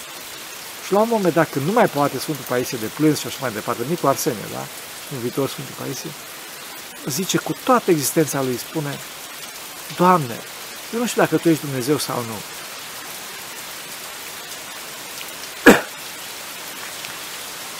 Și 0.85 0.91
la 0.93 0.99
un 1.05 1.11
moment 1.15 1.33
dat, 1.33 1.47
când 1.51 1.65
nu 1.65 1.73
mai 1.79 1.87
poate 1.97 2.19
Sfântul 2.19 2.45
Paisie 2.51 2.77
de 2.85 2.89
plâns 2.97 3.17
și 3.19 3.27
așa 3.27 3.37
mai 3.41 3.51
departe, 3.51 3.81
nici 3.89 3.99
cu 3.99 4.07
Arsenie, 4.07 4.47
da? 4.55 4.63
În 5.13 5.19
viitor 5.23 5.47
Sfântul 5.49 5.75
Paisie, 5.81 6.09
zice 7.05 7.37
cu 7.37 7.53
toată 7.63 7.91
existența 7.91 8.41
lui, 8.41 8.57
spune, 8.57 8.93
Doamne, 9.97 10.37
eu 10.93 10.99
nu 10.99 11.05
știu 11.05 11.21
dacă 11.21 11.37
Tu 11.37 11.49
ești 11.49 11.65
Dumnezeu 11.65 11.97
sau 11.97 12.15
nu. 12.15 12.35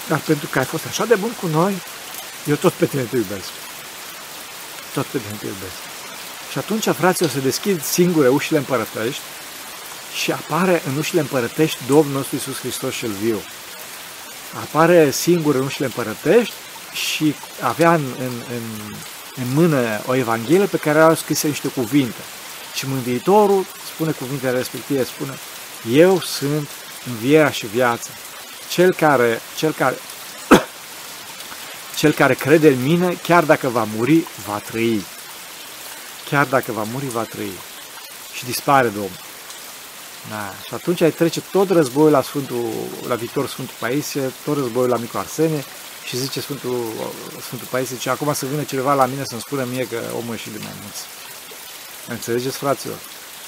Dar 0.10 0.20
pentru 0.20 0.48
că 0.48 0.60
ai 0.60 0.66
fost 0.66 0.86
așa 0.86 1.06
de 1.06 1.16
bun 1.16 1.32
cu 1.42 1.48
noi, 1.48 1.82
eu 2.46 2.56
tot 2.56 2.74
pe 2.74 2.86
tine 2.86 3.02
te 3.02 3.18
iubesc. 3.18 3.50
Tot 4.94 5.06
pe 5.06 5.18
tine 5.18 5.38
te 5.40 5.46
iubesc. 5.46 5.76
Și 6.52 6.58
atunci, 6.58 6.88
frații, 6.90 7.26
o 7.26 7.30
să 7.30 7.40
deschid 7.40 7.84
singure 7.84 8.28
ușile 8.28 8.58
împărătești 8.58 9.22
și 10.22 10.32
apare 10.32 10.82
în 10.88 10.98
ușile 10.98 11.20
împărătești 11.20 11.78
Domnul 11.88 12.14
nostru 12.14 12.36
Iisus 12.36 12.60
Hristos 12.60 12.96
cel 12.96 13.12
viu. 13.12 13.42
Apare 14.54 15.12
singur 15.12 15.56
în 15.56 15.64
ușile 15.64 15.86
împărătești 15.86 16.54
și 16.94 17.36
avea 17.62 17.94
în, 17.94 18.04
în, 18.18 18.32
în, 18.50 18.94
în 19.36 19.54
mână 19.54 20.02
o 20.06 20.16
Evanghelie 20.16 20.66
pe 20.66 20.78
care 20.78 21.00
au 21.00 21.16
scris 21.16 21.44
niște 21.44 21.68
cuvinte. 21.68 22.22
Și 22.74 22.88
Mântuitorul 22.88 23.66
spune 23.94 24.12
cuvintele 24.12 24.58
respective, 24.58 25.04
spune, 25.04 25.38
Eu 25.90 26.20
sunt 26.20 26.68
învierea 27.08 27.50
și 27.52 27.66
viața. 27.66 28.10
Cel 28.70 28.94
care, 28.94 29.42
cel 29.58 29.72
care, 29.72 29.98
cel 31.96 32.12
care 32.12 32.34
crede 32.34 32.68
în 32.68 32.84
mine, 32.84 33.18
chiar 33.24 33.44
dacă 33.44 33.68
va 33.68 33.88
muri, 33.96 34.28
va 34.46 34.60
trăi. 34.60 35.06
Chiar 36.30 36.46
dacă 36.46 36.72
va 36.72 36.84
muri, 36.84 37.06
va 37.08 37.24
trăi. 37.24 37.52
Și 38.34 38.46
dispare 38.46 38.88
Domnul. 38.88 39.20
Da. 40.30 40.54
Și 40.68 40.74
atunci 40.74 41.02
ai 41.02 41.12
trece 41.12 41.42
tot 41.52 41.70
războiul 41.70 42.12
la, 42.12 42.22
Sfântul, 42.22 42.70
la 43.08 43.16
viitor 43.16 43.48
Sfântul 43.48 43.76
Paisie, 43.80 44.32
tot 44.44 44.58
războiul 44.58 44.90
la 44.90 44.98
Micu 44.98 45.18
Arsenie 45.18 45.64
și 46.06 46.18
zice 46.18 46.42
Sfântul, 46.42 46.86
Sfântul 47.42 47.68
Paisie, 47.72 47.96
zice, 47.96 48.10
acum 48.10 48.34
să 48.34 48.46
vină 48.46 48.64
cineva 48.64 48.94
la 48.94 49.06
mine 49.06 49.24
să-mi 49.24 49.42
spună 49.42 49.64
mie 49.64 49.88
că 49.88 50.00
omul 50.18 50.34
e 50.34 50.38
și 50.38 50.50
de 50.50 50.58
mai 50.62 50.74
mulți. 50.82 51.21
Înțelegeți, 52.08 52.58
fraților? 52.58 52.98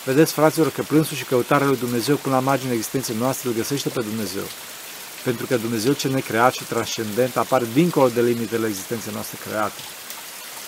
Vedeți, 0.06 0.34
fraților, 0.34 0.70
că 0.72 0.82
plânsul 0.82 1.18
și 1.18 1.24
căutarea 1.24 1.68
lui 1.68 1.78
Dumnezeu 1.78 2.16
până 2.16 2.36
la 2.36 2.42
marginea 2.42 2.74
existenței 2.74 3.16
noastre 3.16 3.48
îl 3.50 3.56
găsește 3.56 3.90
pe 3.90 4.02
Dumnezeu. 4.02 4.44
Pentru 5.24 5.46
că 5.46 5.58
Dumnezeu 5.58 5.94
cel 5.94 6.12
necreat 6.12 6.54
și 6.54 6.64
transcendent 6.64 7.38
apare 7.38 7.66
dincolo 7.74 8.10
de 8.10 8.22
limitele 8.22 8.68
existenței 8.68 9.14
noastre 9.14 9.38
create. 9.50 9.82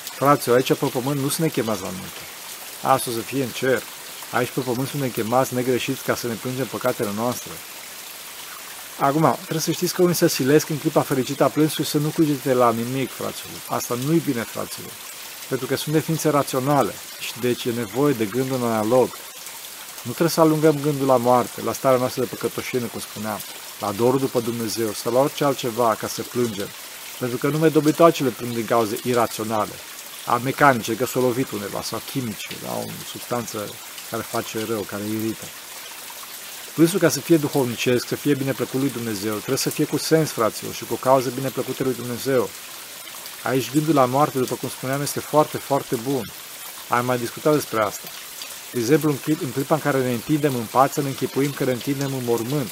Fraților, 0.03 0.55
aici 0.55 0.73
pe 0.73 0.85
pământ 0.85 1.19
nu 1.19 1.31
ne 1.37 1.47
chemați 1.47 1.81
la 1.81 1.87
munte. 1.87 2.23
Asta 2.81 3.09
o 3.09 3.13
să 3.13 3.19
fie 3.19 3.43
în 3.43 3.49
cer. 3.49 3.81
Aici 4.31 4.49
pe 4.49 4.59
pământ 4.59 4.87
suntem 4.87 5.09
chemați 5.09 5.53
negreșiți 5.53 6.03
ca 6.03 6.15
să 6.15 6.27
ne 6.27 6.33
plângem 6.33 6.65
păcatele 6.65 7.09
noastre. 7.15 7.51
Acum, 8.99 9.35
trebuie 9.41 9.61
să 9.61 9.71
știți 9.71 9.93
că 9.93 10.01
unii 10.01 10.15
se 10.15 10.27
silesc 10.27 10.69
în 10.69 10.77
clipa 10.77 11.01
fericită 11.01 11.43
a 11.43 11.47
plânsului 11.47 11.89
să 11.89 11.97
nu 11.97 12.09
cugete 12.09 12.53
la 12.53 12.71
nimic, 12.71 13.09
fraților. 13.09 13.59
Asta 13.67 13.97
nu-i 14.05 14.21
bine, 14.25 14.41
fraților 14.41 14.91
pentru 15.49 15.67
că 15.67 15.75
sunt 15.75 15.95
de 15.95 16.01
ființe 16.01 16.29
raționale 16.29 16.93
și 17.19 17.39
deci 17.39 17.65
e 17.65 17.71
nevoie 17.71 18.13
de 18.13 18.25
gândul 18.25 18.63
analog. 18.63 19.09
Nu 20.01 20.11
trebuie 20.11 20.29
să 20.29 20.41
alungăm 20.41 20.79
gândul 20.81 21.07
la 21.07 21.17
moarte, 21.17 21.61
la 21.61 21.73
starea 21.73 21.99
noastră 21.99 22.21
de 22.21 22.27
păcătoșenie, 22.27 22.87
cum 22.87 22.99
spuneam, 22.99 23.39
la 23.79 23.91
dorul 23.91 24.19
după 24.19 24.39
Dumnezeu 24.39 24.91
sau 24.91 25.13
la 25.13 25.19
orice 25.19 25.43
altceva 25.43 25.95
ca 25.99 26.07
să 26.07 26.21
plângem, 26.21 26.67
pentru 27.19 27.37
că 27.37 27.47
numai 27.47 27.69
dobitoacele 27.69 28.29
plâng 28.29 28.53
din 28.53 28.65
cauze 28.65 28.99
iraționale, 29.03 29.73
a 30.25 30.37
mecanice, 30.43 30.95
că 30.95 31.05
s-a 31.05 31.19
lovit 31.19 31.51
undeva, 31.51 31.81
sau 31.81 32.01
chimice, 32.11 32.47
da? 32.63 32.71
o 32.73 32.83
substanță 33.11 33.69
care 34.09 34.21
face 34.21 34.65
rău, 34.67 34.81
care 34.81 35.03
irită. 35.03 35.45
Plânsul 36.75 36.99
ca 36.99 37.09
să 37.09 37.19
fie 37.19 37.37
duhovnicesc, 37.37 38.07
să 38.07 38.15
fie 38.15 38.33
bine 38.33 38.51
plăcut 38.51 38.79
lui 38.79 38.89
Dumnezeu, 38.89 39.33
trebuie 39.33 39.57
să 39.57 39.69
fie 39.69 39.85
cu 39.85 39.97
sens, 39.97 40.31
fraților, 40.31 40.73
și 40.73 40.85
cu 40.85 40.95
cauze 40.95 41.31
bine 41.35 41.49
plăcute 41.49 41.83
lui 41.83 41.93
Dumnezeu. 41.93 42.49
Aici 43.47 43.71
gândul 43.71 43.93
la 43.93 44.05
moarte, 44.05 44.37
după 44.37 44.55
cum 44.55 44.69
spuneam, 44.69 45.01
este 45.01 45.19
foarte, 45.19 45.57
foarte 45.57 45.95
bun. 45.95 46.31
Am 46.89 47.05
mai 47.05 47.17
discutat 47.17 47.53
despre 47.53 47.81
asta. 47.81 48.07
De 48.71 48.79
exemplu, 48.79 49.09
în, 49.09 49.17
clip, 49.17 49.41
în 49.41 49.51
clipa 49.51 49.75
în 49.75 49.81
care 49.81 50.03
ne 50.03 50.11
întindem 50.11 50.55
în 50.55 50.65
pață, 50.71 51.01
ne 51.01 51.07
închipuim 51.07 51.51
că 51.51 51.63
ne 51.63 51.71
întindem 51.71 52.13
în 52.13 52.23
mormânt. 52.23 52.69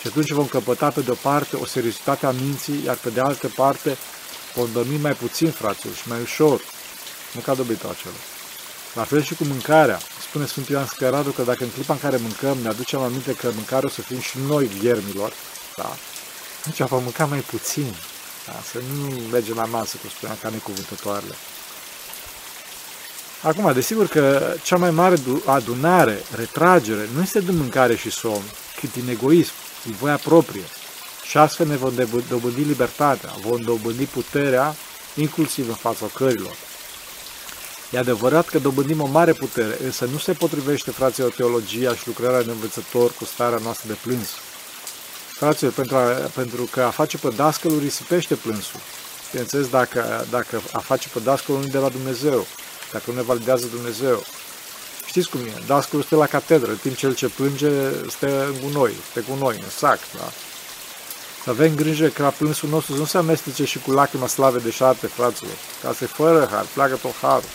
Și 0.00 0.06
atunci 0.06 0.30
vom 0.30 0.46
căpăta 0.46 0.88
pe 0.88 1.00
de-o 1.00 1.14
parte 1.14 1.56
o 1.56 1.66
seriozitate 1.66 2.26
a 2.26 2.30
minții, 2.30 2.82
iar 2.84 2.96
pe 2.96 3.10
de 3.10 3.20
altă 3.20 3.48
parte 3.56 3.96
vom 4.54 4.68
dormi 4.72 4.96
mai 4.96 5.12
puțin, 5.12 5.50
fraților, 5.50 5.94
și 5.94 6.08
mai 6.08 6.20
ușor, 6.20 6.60
nu 7.32 7.40
ca 7.40 7.54
dobitoacele. 7.54 8.14
La 8.94 9.04
fel 9.04 9.22
și 9.22 9.34
cu 9.34 9.44
mâncarea. 9.44 9.98
Spune 10.28 10.46
Sfântul 10.46 10.74
Ioan 10.74 10.86
Scăradu 10.86 11.30
că 11.30 11.42
dacă 11.42 11.64
în 11.64 11.70
clipa 11.70 11.92
în 11.92 12.00
care 12.00 12.16
mâncăm 12.16 12.58
ne 12.62 12.68
aducem 12.68 13.00
aminte 13.00 13.34
că 13.34 13.50
mâncarea 13.54 13.88
o 13.88 13.92
să 13.92 14.00
fim 14.00 14.20
și 14.20 14.38
noi 14.46 14.66
viermilor, 14.66 15.32
da? 15.76 15.96
atunci 16.60 16.88
vom 16.88 17.02
mânca 17.02 17.24
mai 17.24 17.40
puțin. 17.40 17.94
Da? 18.46 18.52
Să 18.70 18.78
nu 18.92 19.20
mergem 19.30 19.54
la 19.54 19.64
masă, 19.64 19.96
cum 20.00 20.10
spuneam, 20.10 20.38
ca 20.42 20.48
necuvântătoarele. 20.48 21.34
Acum, 23.42 23.72
desigur 23.72 24.06
că 24.06 24.54
cea 24.62 24.76
mai 24.76 24.90
mare 24.90 25.16
adunare, 25.44 26.22
retragere, 26.36 27.08
nu 27.14 27.22
este 27.22 27.40
din 27.40 27.56
mâncare 27.56 27.96
și 27.96 28.10
somn, 28.10 28.44
cât 28.80 28.92
din 28.92 29.08
egoism, 29.08 29.52
din 29.84 29.94
voia 30.00 30.16
proprie. 30.16 30.64
Și 31.28 31.36
astfel 31.36 31.66
ne 31.66 31.76
vom 31.76 31.92
dobândi 32.28 32.62
libertatea, 32.62 33.32
vom 33.40 33.60
dobândi 33.60 34.04
puterea, 34.04 34.74
inclusiv 35.14 35.68
în 35.68 35.74
fața 35.74 36.06
cărilor. 36.14 36.54
E 37.90 37.98
adevărat 37.98 38.48
că 38.48 38.58
dobândim 38.58 39.00
o 39.00 39.06
mare 39.06 39.32
putere, 39.32 39.78
însă 39.84 40.04
nu 40.04 40.18
se 40.18 40.32
potrivește, 40.32 40.90
fraților, 40.90 41.30
teologia 41.30 41.94
și 41.94 42.06
lucrarea 42.06 42.42
de 42.42 42.50
învățător 42.50 43.12
cu 43.12 43.24
starea 43.24 43.58
noastră 43.62 43.88
de 43.88 43.96
plâns. 44.02 44.28
Fraților, 45.36 45.72
pentru, 45.72 45.96
a, 45.96 46.00
pentru 46.34 46.68
că 46.70 46.82
a 46.82 46.90
face 46.90 47.16
pe 47.18 47.28
dascălul 47.36 47.78
risipește 47.78 48.34
plânsul. 48.34 48.80
Bineînțeles, 49.30 49.68
dacă, 49.68 50.26
dacă 50.30 50.62
a 50.72 50.78
face 50.78 51.08
pe 51.12 51.18
dascălul 51.18 51.60
nu 51.60 51.66
de 51.66 51.78
la 51.78 51.88
Dumnezeu, 51.88 52.46
dacă 52.92 53.04
nu 53.06 53.14
ne 53.16 53.22
validează 53.22 53.66
Dumnezeu. 53.66 54.24
Știți 55.06 55.28
cum 55.28 55.40
e? 55.40 55.62
Dascălul 55.66 56.04
stă 56.04 56.16
la 56.16 56.26
catedră, 56.26 56.70
în 56.70 56.76
timp 56.76 56.94
ce 56.94 57.00
cel 57.00 57.14
ce 57.14 57.28
plânge 57.28 57.70
stă 58.08 58.46
în 58.46 58.54
gunoi, 58.62 58.92
stă 59.10 59.20
cu 59.20 59.36
noi, 59.38 59.56
în 59.62 59.70
sac, 59.70 59.98
da? 60.14 60.28
Să 61.44 61.50
avem 61.50 61.74
grijă 61.74 62.06
că 62.06 62.32
plânsul 62.38 62.68
nostru 62.68 62.96
nu 62.96 63.04
se 63.04 63.16
amestece 63.16 63.64
și 63.64 63.78
cu 63.78 63.92
lacrima 63.92 64.26
slave 64.26 64.58
de 64.58 64.70
șarte, 64.70 65.06
fraților. 65.06 65.56
Ca 65.82 65.92
să 65.92 66.06
fără 66.06 66.48
har, 66.50 66.66
pleacă 66.74 66.94
tot 66.94 67.14
harul. 67.20 67.48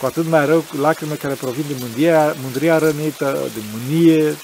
Cu 0.00 0.06
atât 0.06 0.26
mai 0.26 0.46
rău 0.46 0.64
lacrime 0.80 1.14
care 1.14 1.34
provin 1.34 1.64
din 1.66 1.76
mândria, 1.80 2.36
mândria 2.42 2.78
rănită, 2.78 3.38
din 3.54 3.64
mânie 3.72 4.36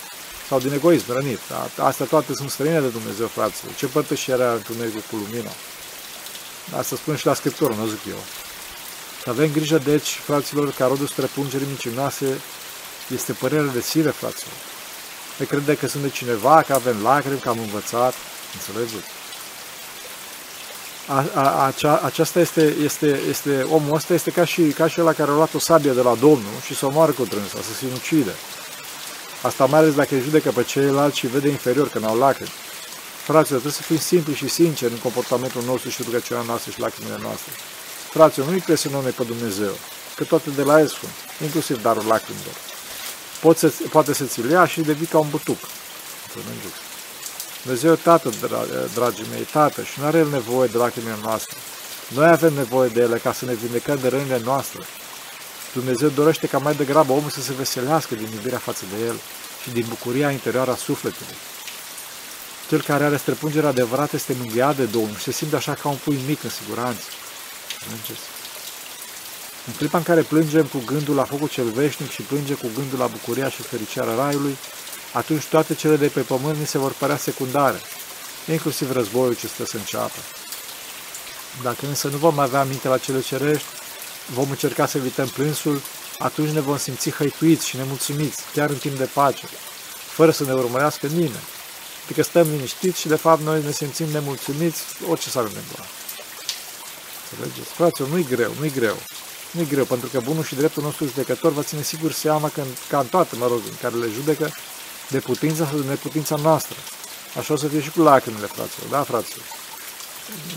sau 0.48 0.58
din 0.58 0.72
egoism 0.72 1.12
rănit. 1.12 1.38
Da? 1.48 1.84
Astea 1.84 2.06
toate 2.06 2.34
sunt 2.34 2.50
străine 2.50 2.80
de 2.80 2.88
Dumnezeu, 2.88 3.26
fraților. 3.26 3.74
Ce 3.74 3.86
părtășire 3.86 4.42
are 4.42 4.56
întunericul 4.56 5.02
cu 5.10 5.16
lumina? 5.16 5.50
Asta 6.78 6.96
spun 6.96 7.16
și 7.16 7.26
la 7.26 7.34
Scriptură, 7.34 7.74
nu 7.74 7.86
zic 7.86 8.00
eu. 8.08 8.22
Să 9.22 9.30
avem 9.30 9.50
grijă, 9.52 9.78
deci, 9.78 10.20
fraților, 10.24 10.70
ca 10.70 10.86
rodul 10.86 11.06
străpungerii 11.06 11.66
mincinoase 11.66 12.40
este 13.14 13.32
părere 13.32 13.66
de 13.72 13.80
sire, 13.80 14.10
fraților. 14.10 14.54
Ne 15.38 15.44
crede 15.44 15.74
că 15.74 15.86
sunt 15.86 16.02
de 16.02 16.08
cineva, 16.08 16.62
că 16.62 16.72
avem 16.72 17.02
lacrimi, 17.02 17.38
că 17.38 17.48
am 17.48 17.58
învățat. 17.58 18.14
Înțelegeți? 18.54 19.10
A, 21.06 21.24
a, 21.34 21.66
acea, 21.66 22.00
aceasta 22.04 22.40
este, 22.40 22.74
este, 22.82 23.20
este, 23.28 23.66
omul 23.70 23.94
ăsta 23.94 24.14
este 24.14 24.30
ca 24.30 24.44
și, 24.44 24.62
ca 24.62 24.88
și 24.88 25.00
ăla 25.00 25.12
care 25.12 25.30
a 25.30 25.34
luat 25.34 25.54
o 25.54 25.58
sabie 25.58 25.92
de 25.92 26.00
la 26.00 26.14
Domnul 26.14 26.60
și 26.64 26.74
să 26.74 26.86
omoară 26.86 27.12
cu 27.12 27.22
trânsa, 27.22 27.58
să 27.62 27.74
se 27.78 27.86
ucide. 27.94 28.34
Asta 29.48 29.66
mai 29.66 29.78
ales 29.78 29.94
dacă 29.94 30.14
îi 30.14 30.20
judecă 30.20 30.50
pe 30.50 30.62
ceilalți 30.62 31.18
și 31.18 31.26
vede 31.26 31.48
inferior 31.48 31.88
că 31.88 31.98
n-au 31.98 32.18
lacrimi. 32.18 32.52
Fraților, 33.24 33.60
trebuie 33.60 33.72
să 33.72 33.82
fim 33.82 33.98
simpli 33.98 34.34
și 34.34 34.48
sinceri 34.48 34.92
în 34.92 34.98
comportamentul 34.98 35.62
nostru 35.62 35.88
și 35.90 36.02
rugăciunea 36.02 36.42
noastră 36.42 36.70
și 36.70 36.80
lacrimile 36.80 37.18
noastre. 37.22 37.52
Fraților, 38.10 38.46
nu-i 38.48 38.58
presionăm 38.58 39.02
noi 39.02 39.10
pe 39.10 39.22
Dumnezeu, 39.22 39.74
că 40.16 40.24
toate 40.24 40.50
de 40.50 40.62
la 40.62 40.80
El 40.80 40.86
sunt, 40.86 41.12
inclusiv 41.42 41.82
darul 41.82 42.06
lacrimilor. 42.06 42.54
Poate 43.40 43.58
să, 43.58 43.72
poate 43.90 44.14
să 44.14 44.24
ți 44.24 44.40
ia 44.50 44.66
și 44.66 44.80
devii 44.80 45.06
ca 45.06 45.18
un 45.18 45.28
butuc. 45.30 45.58
Înțelegeți? 46.26 46.80
Dumnezeu 47.62 47.94
Tată, 47.94 48.30
dragii 48.94 49.26
mei, 49.30 49.46
Tată, 49.52 49.82
și 49.82 50.00
nu 50.00 50.06
are 50.06 50.18
El 50.18 50.28
nevoie 50.28 50.68
de 50.68 50.78
lacrimile 50.78 51.18
noastre. 51.22 51.56
Noi 52.08 52.28
avem 52.28 52.52
nevoie 52.52 52.88
de 52.88 53.00
ele 53.00 53.16
ca 53.16 53.32
să 53.32 53.44
ne 53.44 53.54
vindecăm 53.54 53.98
de 54.02 54.08
rănile 54.08 54.40
noastre. 54.44 54.80
Dumnezeu 55.74 56.08
dorește 56.08 56.46
ca 56.46 56.58
mai 56.58 56.74
degrabă 56.74 57.12
omul 57.12 57.30
să 57.30 57.40
se 57.40 57.52
veselească 57.52 58.14
din 58.14 58.28
iubirea 58.34 58.58
față 58.58 58.84
de 58.96 59.04
El 59.04 59.20
și 59.62 59.70
din 59.70 59.86
bucuria 59.88 60.30
interioară 60.30 60.70
a 60.70 60.76
sufletului. 60.76 61.36
Cel 62.68 62.82
care 62.82 63.04
are 63.04 63.16
străpungerea 63.16 63.68
adevărată 63.68 64.16
este 64.16 64.36
mânghiat 64.38 64.76
de 64.76 64.84
Domnul 64.84 65.16
și 65.16 65.22
se 65.22 65.32
simte 65.32 65.56
așa 65.56 65.74
ca 65.74 65.88
un 65.88 65.96
pui 66.04 66.20
mic 66.26 66.42
în 66.42 66.50
siguranță. 66.50 67.04
Înțelegeți? 67.72 68.26
În 69.66 69.72
clipa 69.72 69.98
în 69.98 70.04
care 70.04 70.20
plângem 70.22 70.66
cu 70.66 70.82
gândul 70.86 71.14
la 71.14 71.24
focul 71.24 71.48
cel 71.48 71.70
veșnic 71.70 72.10
și 72.10 72.22
plângem 72.22 72.56
cu 72.56 72.70
gândul 72.74 72.98
la 72.98 73.06
bucuria 73.06 73.48
și 73.48 73.62
fericirea 73.62 74.14
raiului, 74.14 74.56
atunci 75.12 75.44
toate 75.44 75.74
cele 75.74 75.96
de 75.96 76.06
pe 76.06 76.20
pământ 76.20 76.58
ni 76.58 76.66
se 76.66 76.78
vor 76.78 76.92
părea 76.92 77.16
secundare, 77.16 77.80
inclusiv 78.50 78.92
războiul 78.92 79.34
ce 79.34 79.46
stă 79.46 79.64
să 79.64 79.76
înceapă. 79.76 80.18
Dacă 81.62 81.86
însă 81.86 82.08
nu 82.08 82.16
vom 82.16 82.38
avea 82.38 82.64
minte 82.64 82.88
la 82.88 82.98
cele 82.98 83.20
cerești, 83.20 83.66
vom 84.32 84.50
încerca 84.50 84.86
să 84.86 84.96
evităm 84.96 85.28
plânsul, 85.28 85.80
atunci 86.18 86.50
ne 86.50 86.60
vom 86.60 86.76
simți 86.76 87.10
hăituiți 87.10 87.68
și 87.68 87.76
nemulțumiți, 87.76 88.42
chiar 88.52 88.70
în 88.70 88.76
timp 88.76 88.96
de 88.98 89.08
pace, 89.12 89.46
fără 90.14 90.30
să 90.30 90.44
ne 90.44 90.52
urmărească 90.52 91.06
nimeni. 91.06 91.44
Adică 92.04 92.22
stăm 92.22 92.50
liniștiți 92.50 93.00
și 93.00 93.08
de 93.08 93.16
fapt 93.16 93.42
noi 93.42 93.62
ne 93.64 93.72
simțim 93.72 94.06
nemulțumiți 94.06 94.80
orice 95.08 95.30
s-ar 95.30 95.44
întâmpla. 95.44 95.84
Înțelegeți? 97.30 97.74
Fraților, 97.74 98.08
nu-i 98.08 98.26
greu, 98.30 98.54
nu-i 98.58 98.72
greu. 98.72 98.96
Nu-i 99.50 99.66
greu, 99.66 99.84
pentru 99.84 100.08
că 100.08 100.20
bunul 100.20 100.44
și 100.44 100.54
dreptul 100.54 100.82
nostru 100.82 101.04
judecător 101.04 101.52
va 101.52 101.62
ține 101.62 101.82
sigur 101.82 102.12
seama 102.12 102.48
că, 102.48 102.62
ca 102.88 102.98
în 102.98 103.06
toate, 103.06 103.36
mă 103.36 103.46
rog, 103.46 103.60
în 103.68 103.76
care 103.80 103.94
le 103.94 104.08
judecă, 104.14 104.54
de 105.08 105.18
putința 105.18 105.66
sau 105.66 105.78
de 105.78 105.88
neputința 105.88 106.36
noastră. 106.36 106.76
Așa 107.38 107.52
o 107.52 107.56
să 107.56 107.66
fie 107.68 107.82
și 107.82 107.90
cu 107.90 108.02
lacrimile, 108.02 108.46
fraților, 108.46 108.88
da, 108.90 109.02
fraților? 109.02 109.44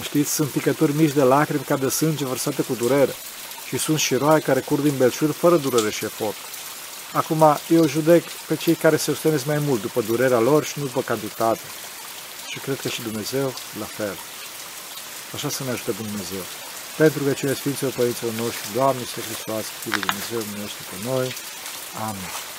Știți, 0.02 0.34
sunt 0.34 0.50
picături 0.50 0.96
mici 0.96 1.14
de 1.14 1.24
lacrimi 1.24 1.64
ca 1.64 1.78
de 1.78 1.90
sânge 1.90 2.26
vărsate 2.26 2.62
cu 2.62 2.74
durere 2.74 3.16
și 3.68 3.78
sunt 3.78 4.00
și 4.00 4.16
roaie 4.16 4.42
care 4.42 4.60
curg 4.60 4.82
din 4.82 4.98
belșuri 4.98 5.34
fără 5.34 5.58
durere 5.58 5.92
și 5.92 6.06
efort. 6.06 6.36
Acum, 7.14 7.58
eu 7.70 7.88
judec 7.88 8.24
pe 8.48 8.56
cei 8.56 8.76
care 8.76 8.98
se 8.98 9.12
ostenesc 9.12 9.46
mai 9.46 9.60
mult 9.60 9.82
după 9.82 10.02
durerea 10.02 10.40
lor 10.40 10.64
și 10.66 10.80
nu 10.80 10.86
după 10.86 11.02
cantitate. 11.02 11.66
Și 12.48 12.60
cred 12.60 12.80
că 12.80 12.88
și 12.88 13.02
Dumnezeu 13.02 13.54
la 13.80 13.86
fel. 13.86 14.18
Așa 15.34 15.50
să 15.50 15.64
ne 15.64 15.72
ajute 15.72 15.92
Dumnezeu. 15.92 16.44
Pentru 16.98 17.24
că 17.24 17.34
cine 17.34 17.54
Sfinților 17.54 17.92
Părinților 17.92 18.34
noștri, 18.34 18.74
Doamne, 18.74 19.04
Să 19.14 19.20
Hristos, 19.20 19.66
Fiul 19.82 20.00
Dumnezeu, 20.06 20.40
miluiește 20.50 20.82
pe 20.90 21.08
noi. 21.10 21.36
Amin. 22.08 22.57